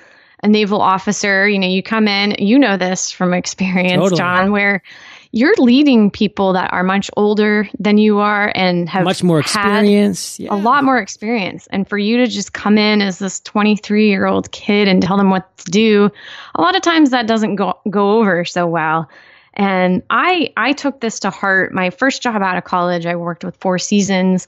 a 0.45 0.47
naval 0.47 0.81
officer. 0.81 1.49
You 1.49 1.59
know, 1.59 1.67
you 1.67 1.83
come 1.83 2.07
in, 2.07 2.37
you 2.39 2.61
know 2.61 2.77
this 2.77 3.11
from 3.11 3.35
experience, 3.35 3.95
totally. 3.95 4.17
John, 4.17 4.53
where 4.53 4.85
you're 5.33 5.55
leading 5.57 6.11
people 6.11 6.53
that 6.53 6.71
are 6.73 6.85
much 6.85 7.11
older 7.17 7.67
than 7.79 7.97
you 7.97 8.19
are 8.19 8.53
and 8.55 8.87
have 8.89 9.05
much 9.05 9.23
more 9.23 9.41
experience, 9.41 10.39
yeah. 10.39 10.53
a 10.53 10.57
lot 10.57 10.85
more 10.85 10.99
experience. 10.99 11.67
And 11.71 11.89
for 11.89 11.97
you 11.97 12.19
to 12.19 12.27
just 12.27 12.53
come 12.53 12.77
in 12.77 13.01
as 13.01 13.19
this 13.19 13.41
23 13.41 14.09
year 14.09 14.27
old 14.27 14.53
kid 14.53 14.89
and 14.89 15.03
tell 15.03 15.17
them 15.17 15.31
what 15.31 15.57
to 15.59 15.71
do, 15.71 16.11
a 16.55 16.61
lot 16.61 16.77
of 16.77 16.83
times 16.83 17.11
that 17.11 17.27
doesn't 17.27 17.57
go, 17.57 17.79
go 17.89 18.19
over 18.19 18.45
so 18.45 18.67
well. 18.67 19.09
And 19.55 20.03
I, 20.11 20.53
I 20.59 20.73
took 20.73 21.01
this 21.01 21.19
to 21.21 21.31
heart. 21.31 21.73
My 21.73 21.89
first 21.89 22.23
job 22.23 22.43
out 22.43 22.59
of 22.59 22.65
college, 22.65 23.07
I 23.07 23.17
worked 23.17 23.43
with 23.43 23.57
Four 23.57 23.79
Seasons 23.79 24.47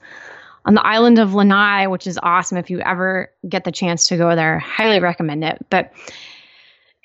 on 0.66 0.74
the 0.74 0.86
island 0.86 1.18
of 1.18 1.34
Lanai, 1.34 1.86
which 1.86 2.06
is 2.06 2.18
awesome. 2.22 2.58
If 2.58 2.68
you 2.68 2.80
ever 2.80 3.30
get 3.48 3.64
the 3.64 3.72
chance 3.72 4.06
to 4.08 4.18
go 4.18 4.36
there, 4.36 4.58
highly 4.58 5.00
recommend 5.00 5.44
it. 5.44 5.64
But 5.70 5.92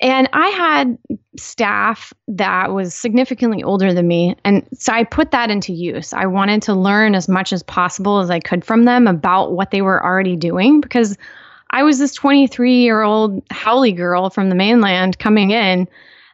and 0.02 0.30
I 0.32 0.48
had 0.50 0.98
staff 1.38 2.14
that 2.30 2.72
was 2.72 2.96
significantly 2.96 3.64
older 3.64 3.94
than 3.94 4.08
me. 4.08 4.36
And 4.46 4.66
so 4.74 4.94
I 4.94 5.04
put 5.04 5.32
that 5.32 5.52
into 5.52 5.74
use. 5.74 6.14
I 6.14 6.26
wanted 6.26 6.62
to 6.64 6.74
learn 6.74 7.16
as 7.16 7.28
much 7.28 7.52
as 7.52 7.64
possible 7.64 8.20
as 8.20 8.30
I 8.30 8.40
could 8.40 8.64
from 8.64 8.86
them 8.86 9.08
about 9.08 9.52
what 9.52 9.72
they 9.72 9.82
were 9.82 10.04
already 10.04 10.38
doing 10.38 10.80
because 10.80 11.18
I 11.72 11.84
was 11.84 12.00
this 12.00 12.14
23 12.14 12.76
year 12.76 13.02
old 13.02 13.44
haole 13.52 13.92
girl 13.92 14.30
from 14.30 14.50
the 14.50 14.56
mainland 14.56 15.20
coming 15.20 15.52
in 15.52 15.88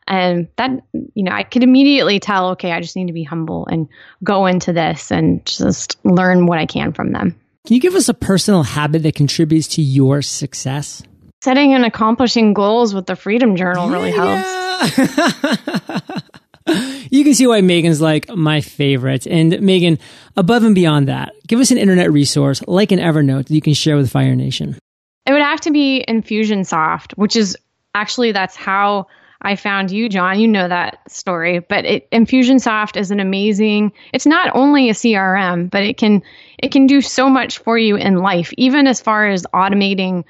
and 0.07 0.47
that, 0.57 0.69
you 1.15 1.23
know, 1.23 1.31
I 1.31 1.41
could 1.41 1.63
immediately 1.63 2.19
tell, 2.19 2.49
okay, 2.51 2.71
I 2.71 2.79
just 2.79 2.95
need 2.95 3.07
to 3.07 3.13
be 3.13 3.23
humble 3.23 3.65
and 3.65 3.89
go 4.23 4.45
into 4.45 4.71
this 4.71 5.11
and 5.11 5.43
just 5.45 5.97
learn 6.05 6.45
what 6.45 6.59
I 6.59 6.67
can 6.67 6.93
from 6.93 7.11
them. 7.11 7.35
Can 7.65 7.73
you 7.73 7.81
give 7.81 7.95
us 7.95 8.07
a 8.09 8.13
personal 8.13 8.61
habit 8.61 9.01
that 9.01 9.15
contributes 9.15 9.67
to 9.69 9.81
your 9.81 10.21
success? 10.21 11.01
Setting 11.45 11.75
and 11.75 11.85
accomplishing 11.85 12.55
goals 12.55 12.95
with 12.95 13.05
the 13.05 13.15
Freedom 13.15 13.55
Journal 13.55 13.87
really 13.87 14.09
yeah. 14.09 14.77
helps. 14.87 16.23
you 17.11 17.23
can 17.23 17.35
see 17.35 17.45
why 17.45 17.61
Meghan's 17.61 18.01
like 18.01 18.27
my 18.29 18.61
favorite. 18.61 19.27
And 19.27 19.53
Meghan, 19.53 19.99
above 20.35 20.63
and 20.63 20.73
beyond 20.73 21.07
that, 21.07 21.33
give 21.45 21.59
us 21.59 21.69
an 21.69 21.77
internet 21.77 22.11
resource 22.11 22.63
like 22.65 22.91
an 22.91 22.97
Evernote 22.97 23.45
that 23.45 23.53
you 23.53 23.61
can 23.61 23.75
share 23.75 23.95
with 23.95 24.09
Fire 24.09 24.33
Nation. 24.33 24.79
It 25.27 25.33
would 25.33 25.43
have 25.43 25.61
to 25.61 25.71
be 25.71 26.03
Infusionsoft, 26.07 27.15
which 27.15 27.35
is 27.35 27.55
actually 27.93 28.31
that's 28.31 28.55
how 28.55 29.05
I 29.39 29.55
found 29.55 29.91
you, 29.91 30.09
John. 30.09 30.39
You 30.39 30.47
know 30.47 30.67
that 30.67 30.97
story, 31.11 31.59
but 31.59 31.85
it, 31.85 32.09
Infusionsoft 32.09 32.97
is 32.97 33.11
an 33.11 33.19
amazing. 33.19 33.91
It's 34.13 34.25
not 34.25 34.49
only 34.55 34.89
a 34.89 34.93
CRM, 34.93 35.69
but 35.69 35.83
it 35.83 35.99
can 35.99 36.23
it 36.57 36.71
can 36.71 36.87
do 36.87 37.01
so 37.01 37.29
much 37.29 37.59
for 37.59 37.77
you 37.77 37.97
in 37.97 38.15
life, 38.15 38.51
even 38.57 38.87
as 38.87 38.99
far 38.99 39.27
as 39.27 39.45
automating 39.53 40.23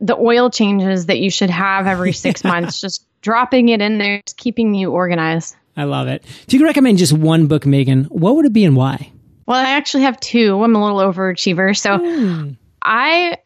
the 0.00 0.16
oil 0.16 0.50
changes 0.50 1.06
that 1.06 1.18
you 1.18 1.30
should 1.30 1.50
have 1.50 1.86
every 1.86 2.12
six 2.24 2.44
months. 2.44 2.80
Just 2.80 3.06
dropping 3.20 3.68
it 3.70 3.80
in 3.80 3.98
there, 3.98 4.20
just 4.26 4.36
keeping 4.36 4.74
you 4.74 4.90
organized. 4.90 5.56
I 5.76 5.84
love 5.84 6.08
it. 6.08 6.24
If 6.24 6.52
you 6.52 6.58
could 6.58 6.66
recommend 6.66 6.98
just 6.98 7.12
one 7.12 7.46
book, 7.46 7.64
Meghan, 7.64 8.06
what 8.06 8.36
would 8.36 8.46
it 8.46 8.52
be 8.52 8.64
and 8.64 8.76
why? 8.76 9.10
Well, 9.46 9.58
I 9.58 9.70
actually 9.70 10.04
have 10.04 10.18
two. 10.20 10.62
I'm 10.62 10.74
a 10.74 10.82
little 10.82 11.00
overachiever, 11.00 11.76
so 11.76 11.98
mm. 11.98 12.56
I 12.82 13.38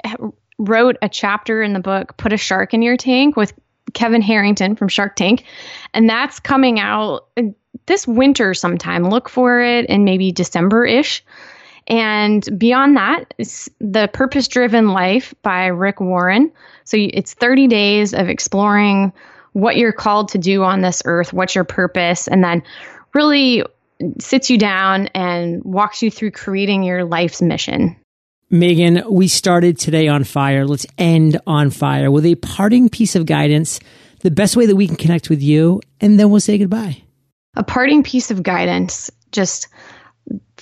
wrote 0.59 0.97
a 1.03 1.09
chapter 1.09 1.63
in 1.63 1.73
the 1.73 1.81
book 1.81 2.17
"Put 2.17 2.33
a 2.33 2.37
Shark 2.37 2.75
in 2.75 2.83
Your 2.83 2.97
Tank" 2.97 3.37
with 3.37 3.53
Kevin 3.95 4.23
Harrington 4.23 4.77
from 4.77 4.89
Shark 4.89 5.17
Tank, 5.17 5.45
and 5.95 6.09
that's 6.09 6.39
coming 6.39 6.79
out 6.79 7.27
this 7.87 8.07
winter 8.07 8.55
sometime. 8.55 9.09
Look 9.09 9.29
for 9.29 9.61
it 9.61 9.87
in 9.87 10.05
maybe 10.05 10.31
December 10.31 10.85
ish. 10.85 11.25
And 11.89 12.47
beyond 12.59 12.97
that, 12.99 13.33
The 13.81 14.09
Purpose 14.13 14.47
Driven 14.47 14.89
Life 14.89 15.35
by 15.43 15.67
Rick 15.67 16.01
Warren. 16.01 16.53
So 16.85 16.97
it's 16.99 17.33
30 17.35 17.67
days 17.67 18.15
of 18.15 18.29
exploring 18.29 19.13
what 19.55 19.77
you're 19.77 19.93
called 19.93 20.29
to 20.31 20.39
do 20.39 20.63
on 20.63 20.83
this 20.83 21.03
earth, 21.07 21.33
what's 21.33 21.55
your 21.55 21.65
purpose, 21.65 22.29
and 22.29 22.45
then 22.45 22.63
really 23.15 23.65
sits 24.21 24.51
you 24.51 24.59
down 24.59 25.09
and 25.09 25.65
walks 25.65 26.03
you 26.03 26.11
through 26.11 26.31
creating 26.31 26.85
your 26.85 27.05
life's 27.05 27.43
mission. 27.43 27.97
Meghan, 28.53 29.11
we 29.11 29.27
started 29.27 29.79
today 29.79 30.09
on 30.09 30.25
fire. 30.25 30.67
Let's 30.67 30.87
end 30.97 31.41
on 31.47 31.71
fire 31.71 32.11
with 32.11 32.25
a 32.25 32.37
parting 32.37 32.89
piece 32.89 33.17
of 33.17 33.27
guidance, 33.27 33.81
the 34.21 34.31
best 34.31 34.57
way 34.57 34.67
that 34.67 34.77
we 34.77 34.87
can 34.87 34.97
connect 34.97 35.29
with 35.29 35.43
you, 35.43 35.81
and 36.01 36.19
then 36.19 36.31
we'll 36.31 36.41
say 36.41 36.59
goodbye. 36.59 37.03
A 37.57 37.63
parting 37.63 38.03
piece 38.03 38.31
of 38.31 38.43
guidance. 38.43 39.11
Just 39.33 39.69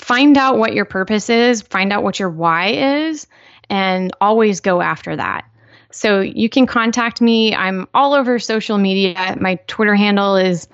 find 0.07 0.37
out 0.37 0.57
what 0.57 0.73
your 0.73 0.85
purpose 0.85 1.29
is, 1.29 1.63
find 1.63 1.93
out 1.93 2.05
what 2.05 2.21
your 2.21 2.31
why 2.31 2.69
is, 3.09 3.27
and 3.69 4.13
always 4.21 4.61
go 4.61 4.81
after 4.81 5.17
that. 5.17 5.45
So 5.91 6.21
you 6.21 6.49
can 6.49 6.65
contact 6.65 7.21
me. 7.21 7.57
I'm 7.57 7.89
all 7.93 8.15
over 8.15 8.39
social 8.39 8.79
media. 8.79 9.37
My 9.41 9.57
Twitter 9.67 9.97
handle 9.97 10.37
is 10.37 10.69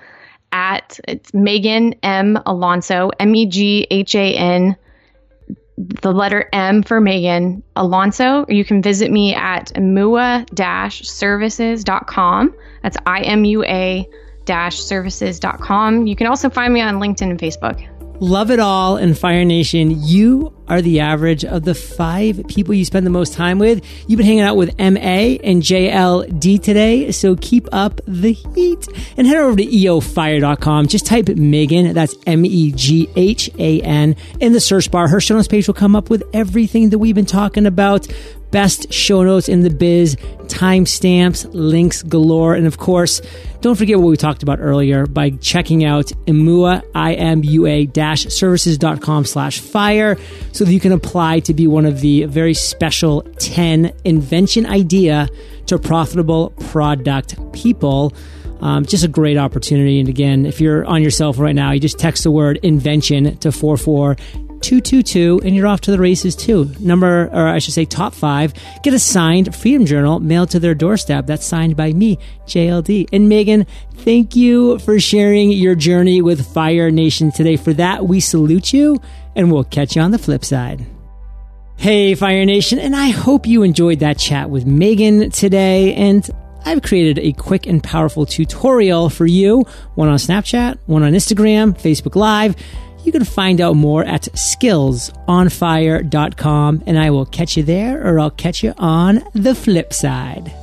at 0.51 0.99
it's 1.07 1.31
Meghan 1.31 1.97
M 2.03 2.37
Alonso, 2.45 3.09
M 3.19 3.33
E 3.33 3.47
G 3.47 3.87
H 3.89 4.13
A 4.13 4.35
N 4.35 4.75
the 5.77 6.13
letter 6.13 6.47
M 6.53 6.83
for 6.83 7.01
Meghan 7.01 7.63
Alonso. 7.75 8.45
You 8.47 8.63
can 8.63 8.83
visit 8.83 9.09
me 9.09 9.33
at 9.33 9.73
imua-services.com. 9.73 12.55
That's 12.83 12.97
I-M-U-A 13.07 14.07
services.com. 14.45 16.07
You 16.07 16.15
can 16.15 16.27
also 16.27 16.49
find 16.49 16.73
me 16.73 16.81
on 16.81 16.95
LinkedIn 16.95 17.29
and 17.29 17.39
Facebook. 17.39 17.87
Love 18.23 18.51
it 18.51 18.59
all 18.61 18.95
and 18.95 19.17
Fire 19.17 19.43
Nation. 19.43 20.01
You 20.01 20.53
are 20.69 20.81
the 20.81 21.01
average 21.01 21.43
of 21.43 21.65
the 21.65 21.75
five 21.75 22.41
people 22.47 22.73
you 22.73 22.85
spend 22.85 23.05
the 23.05 23.09
most 23.09 23.33
time 23.33 23.59
with. 23.59 23.83
You've 24.07 24.15
been 24.15 24.25
hanging 24.25 24.43
out 24.43 24.55
with 24.55 24.69
MA 24.79 25.35
and 25.43 25.61
JLD 25.61 26.63
today, 26.63 27.11
so 27.11 27.35
keep 27.35 27.67
up 27.73 27.99
the 28.07 28.31
heat 28.31 28.87
and 29.17 29.27
head 29.27 29.39
over 29.39 29.57
to 29.57 29.65
eofire.com. 29.65 30.87
Just 30.87 31.05
type 31.05 31.25
Meghan, 31.25 31.93
that's 31.93 32.15
M 32.25 32.45
E 32.45 32.71
G 32.71 33.09
H 33.17 33.49
A 33.59 33.81
N, 33.81 34.15
in 34.39 34.53
the 34.53 34.61
search 34.61 34.89
bar. 34.89 35.09
Her 35.09 35.19
show 35.19 35.35
notes 35.35 35.49
page 35.49 35.67
will 35.67 35.73
come 35.73 35.93
up 35.93 36.09
with 36.09 36.23
everything 36.31 36.91
that 36.91 36.99
we've 36.99 37.15
been 37.15 37.25
talking 37.25 37.65
about 37.65 38.07
best 38.53 38.93
show 38.93 39.23
notes 39.23 39.49
in 39.49 39.61
the 39.61 39.69
biz, 39.71 40.15
timestamps, 40.43 41.49
links 41.53 42.03
galore. 42.03 42.53
And 42.53 42.67
of 42.67 42.77
course, 42.77 43.19
don't 43.61 43.75
forget 43.75 43.97
what 43.97 44.07
we 44.07 44.15
talked 44.15 44.43
about 44.43 44.59
earlier 44.61 45.07
by 45.07 45.31
checking 45.31 45.83
out 45.83 46.05
imua, 46.27 46.83
I-M-U-A 46.93 47.87
services.com 48.15 49.25
slash 49.25 49.59
fire 49.59 50.17
so 50.51 50.63
that 50.63 50.71
you 50.71 50.79
can 50.79 50.91
apply 50.91 51.39
to 51.41 51.53
be 51.53 51.65
one 51.65 51.85
of 51.85 52.01
the 52.01 52.25
very 52.25 52.53
special 52.53 53.23
10 53.39 53.91
invention 54.05 54.67
idea 54.67 55.27
to 55.65 55.79
profitable 55.79 56.51
product 56.69 57.35
people. 57.53 58.13
Um, 58.61 58.85
just 58.85 59.03
a 59.03 59.09
great 59.09 59.37
opportunity. 59.37 59.99
And 59.99 60.07
again, 60.07 60.45
if 60.45 60.61
you're 60.61 60.85
on 60.85 61.01
your 61.01 61.11
cell 61.11 61.33
phone 61.33 61.43
right 61.43 61.55
now, 61.55 61.71
you 61.71 61.79
just 61.79 61.97
text 61.97 62.23
the 62.23 62.31
word 62.31 62.59
invention 62.63 63.35
to 63.37 63.51
44 63.51 64.15
222 64.63 65.41
and 65.43 65.55
you're 65.55 65.67
off 65.67 65.81
to 65.81 65.91
the 65.91 65.99
races 65.99 66.35
too. 66.35 66.71
Number, 66.79 67.29
or 67.31 67.47
I 67.47 67.59
should 67.59 67.73
say 67.73 67.85
top 67.85 68.13
five, 68.13 68.53
get 68.81 68.93
a 68.93 68.99
signed 68.99 69.55
Freedom 69.55 69.85
Journal 69.85 70.19
mailed 70.19 70.49
to 70.51 70.59
their 70.59 70.73
doorstep. 70.73 71.27
That's 71.27 71.45
signed 71.45 71.75
by 71.75 71.93
me, 71.93 72.17
JLD. 72.47 73.09
And 73.13 73.31
Meghan, 73.31 73.67
thank 73.97 74.35
you 74.35 74.79
for 74.79 74.99
sharing 74.99 75.51
your 75.51 75.75
journey 75.75 76.21
with 76.21 76.51
Fire 76.53 76.89
Nation 76.89 77.31
today. 77.31 77.57
For 77.57 77.73
that, 77.73 78.07
we 78.07 78.19
salute 78.19 78.73
you 78.73 78.99
and 79.35 79.51
we'll 79.51 79.63
catch 79.63 79.95
you 79.95 80.01
on 80.01 80.11
the 80.11 80.19
flip 80.19 80.43
side. 80.45 80.85
Hey, 81.75 82.15
Fire 82.15 82.45
Nation, 82.45 82.79
and 82.79 82.95
I 82.95 83.09
hope 83.09 83.45
you 83.45 83.63
enjoyed 83.63 83.99
that 83.99 84.17
chat 84.17 84.49
with 84.49 84.65
Meghan 84.65 85.33
today. 85.33 85.93
And 85.95 86.29
I've 86.65 86.81
created 86.81 87.19
a 87.19 87.33
quick 87.33 87.67
and 87.67 87.83
powerful 87.83 88.25
tutorial 88.25 89.09
for 89.09 89.25
you, 89.25 89.65
one 89.95 90.07
on 90.07 90.17
Snapchat, 90.17 90.77
one 90.85 91.03
on 91.03 91.11
Instagram, 91.11 91.77
Facebook 91.77 92.15
Live. 92.15 92.55
You 93.03 93.11
can 93.11 93.25
find 93.25 93.59
out 93.59 93.75
more 93.75 94.05
at 94.05 94.21
skillsonfire.com 94.23 96.83
and 96.87 96.99
I 96.99 97.09
will 97.09 97.25
catch 97.25 97.57
you 97.57 97.63
there 97.63 98.05
or 98.05 98.19
I'll 98.19 98.29
catch 98.29 98.63
you 98.63 98.73
on 98.77 99.23
the 99.33 99.55
flip 99.55 99.93
side. 99.93 100.53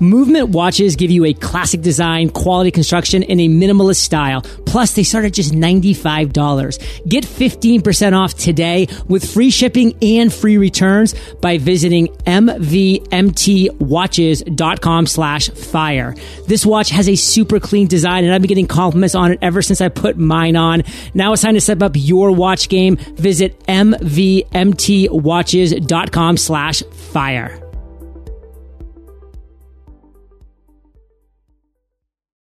Movement 0.00 0.48
watches 0.48 0.96
give 0.96 1.10
you 1.10 1.26
a 1.26 1.34
classic 1.34 1.82
design, 1.82 2.30
quality 2.30 2.70
construction, 2.70 3.22
and 3.22 3.38
a 3.40 3.48
minimalist 3.48 4.00
style. 4.00 4.40
Plus, 4.64 4.94
they 4.94 5.02
start 5.02 5.26
at 5.26 5.34
just 5.34 5.52
$95. 5.52 6.78
Get 7.06 7.24
15% 7.24 8.16
off 8.16 8.32
today 8.34 8.86
with 9.08 9.30
free 9.30 9.50
shipping 9.50 9.94
and 10.02 10.32
free 10.32 10.56
returns 10.56 11.14
by 11.42 11.58
visiting 11.58 12.06
mvmtwatches.com 12.24 15.06
slash 15.06 15.50
fire. 15.50 16.14
This 16.46 16.64
watch 16.64 16.88
has 16.90 17.08
a 17.08 17.16
super 17.16 17.58
clean 17.60 17.86
design 17.86 18.24
and 18.24 18.32
I've 18.32 18.40
been 18.40 18.48
getting 18.48 18.66
compliments 18.66 19.14
on 19.14 19.32
it 19.32 19.38
ever 19.42 19.60
since 19.62 19.82
I 19.82 19.88
put 19.88 20.16
mine 20.16 20.56
on. 20.56 20.82
Now 21.12 21.32
it's 21.32 21.42
time 21.42 21.54
to 21.54 21.60
step 21.60 21.82
up 21.82 21.92
your 21.94 22.30
watch 22.32 22.68
game. 22.68 22.96
Visit 22.96 23.58
mvmtwatches.com 23.66 26.36
slash 26.36 26.82
fire. 26.82 27.69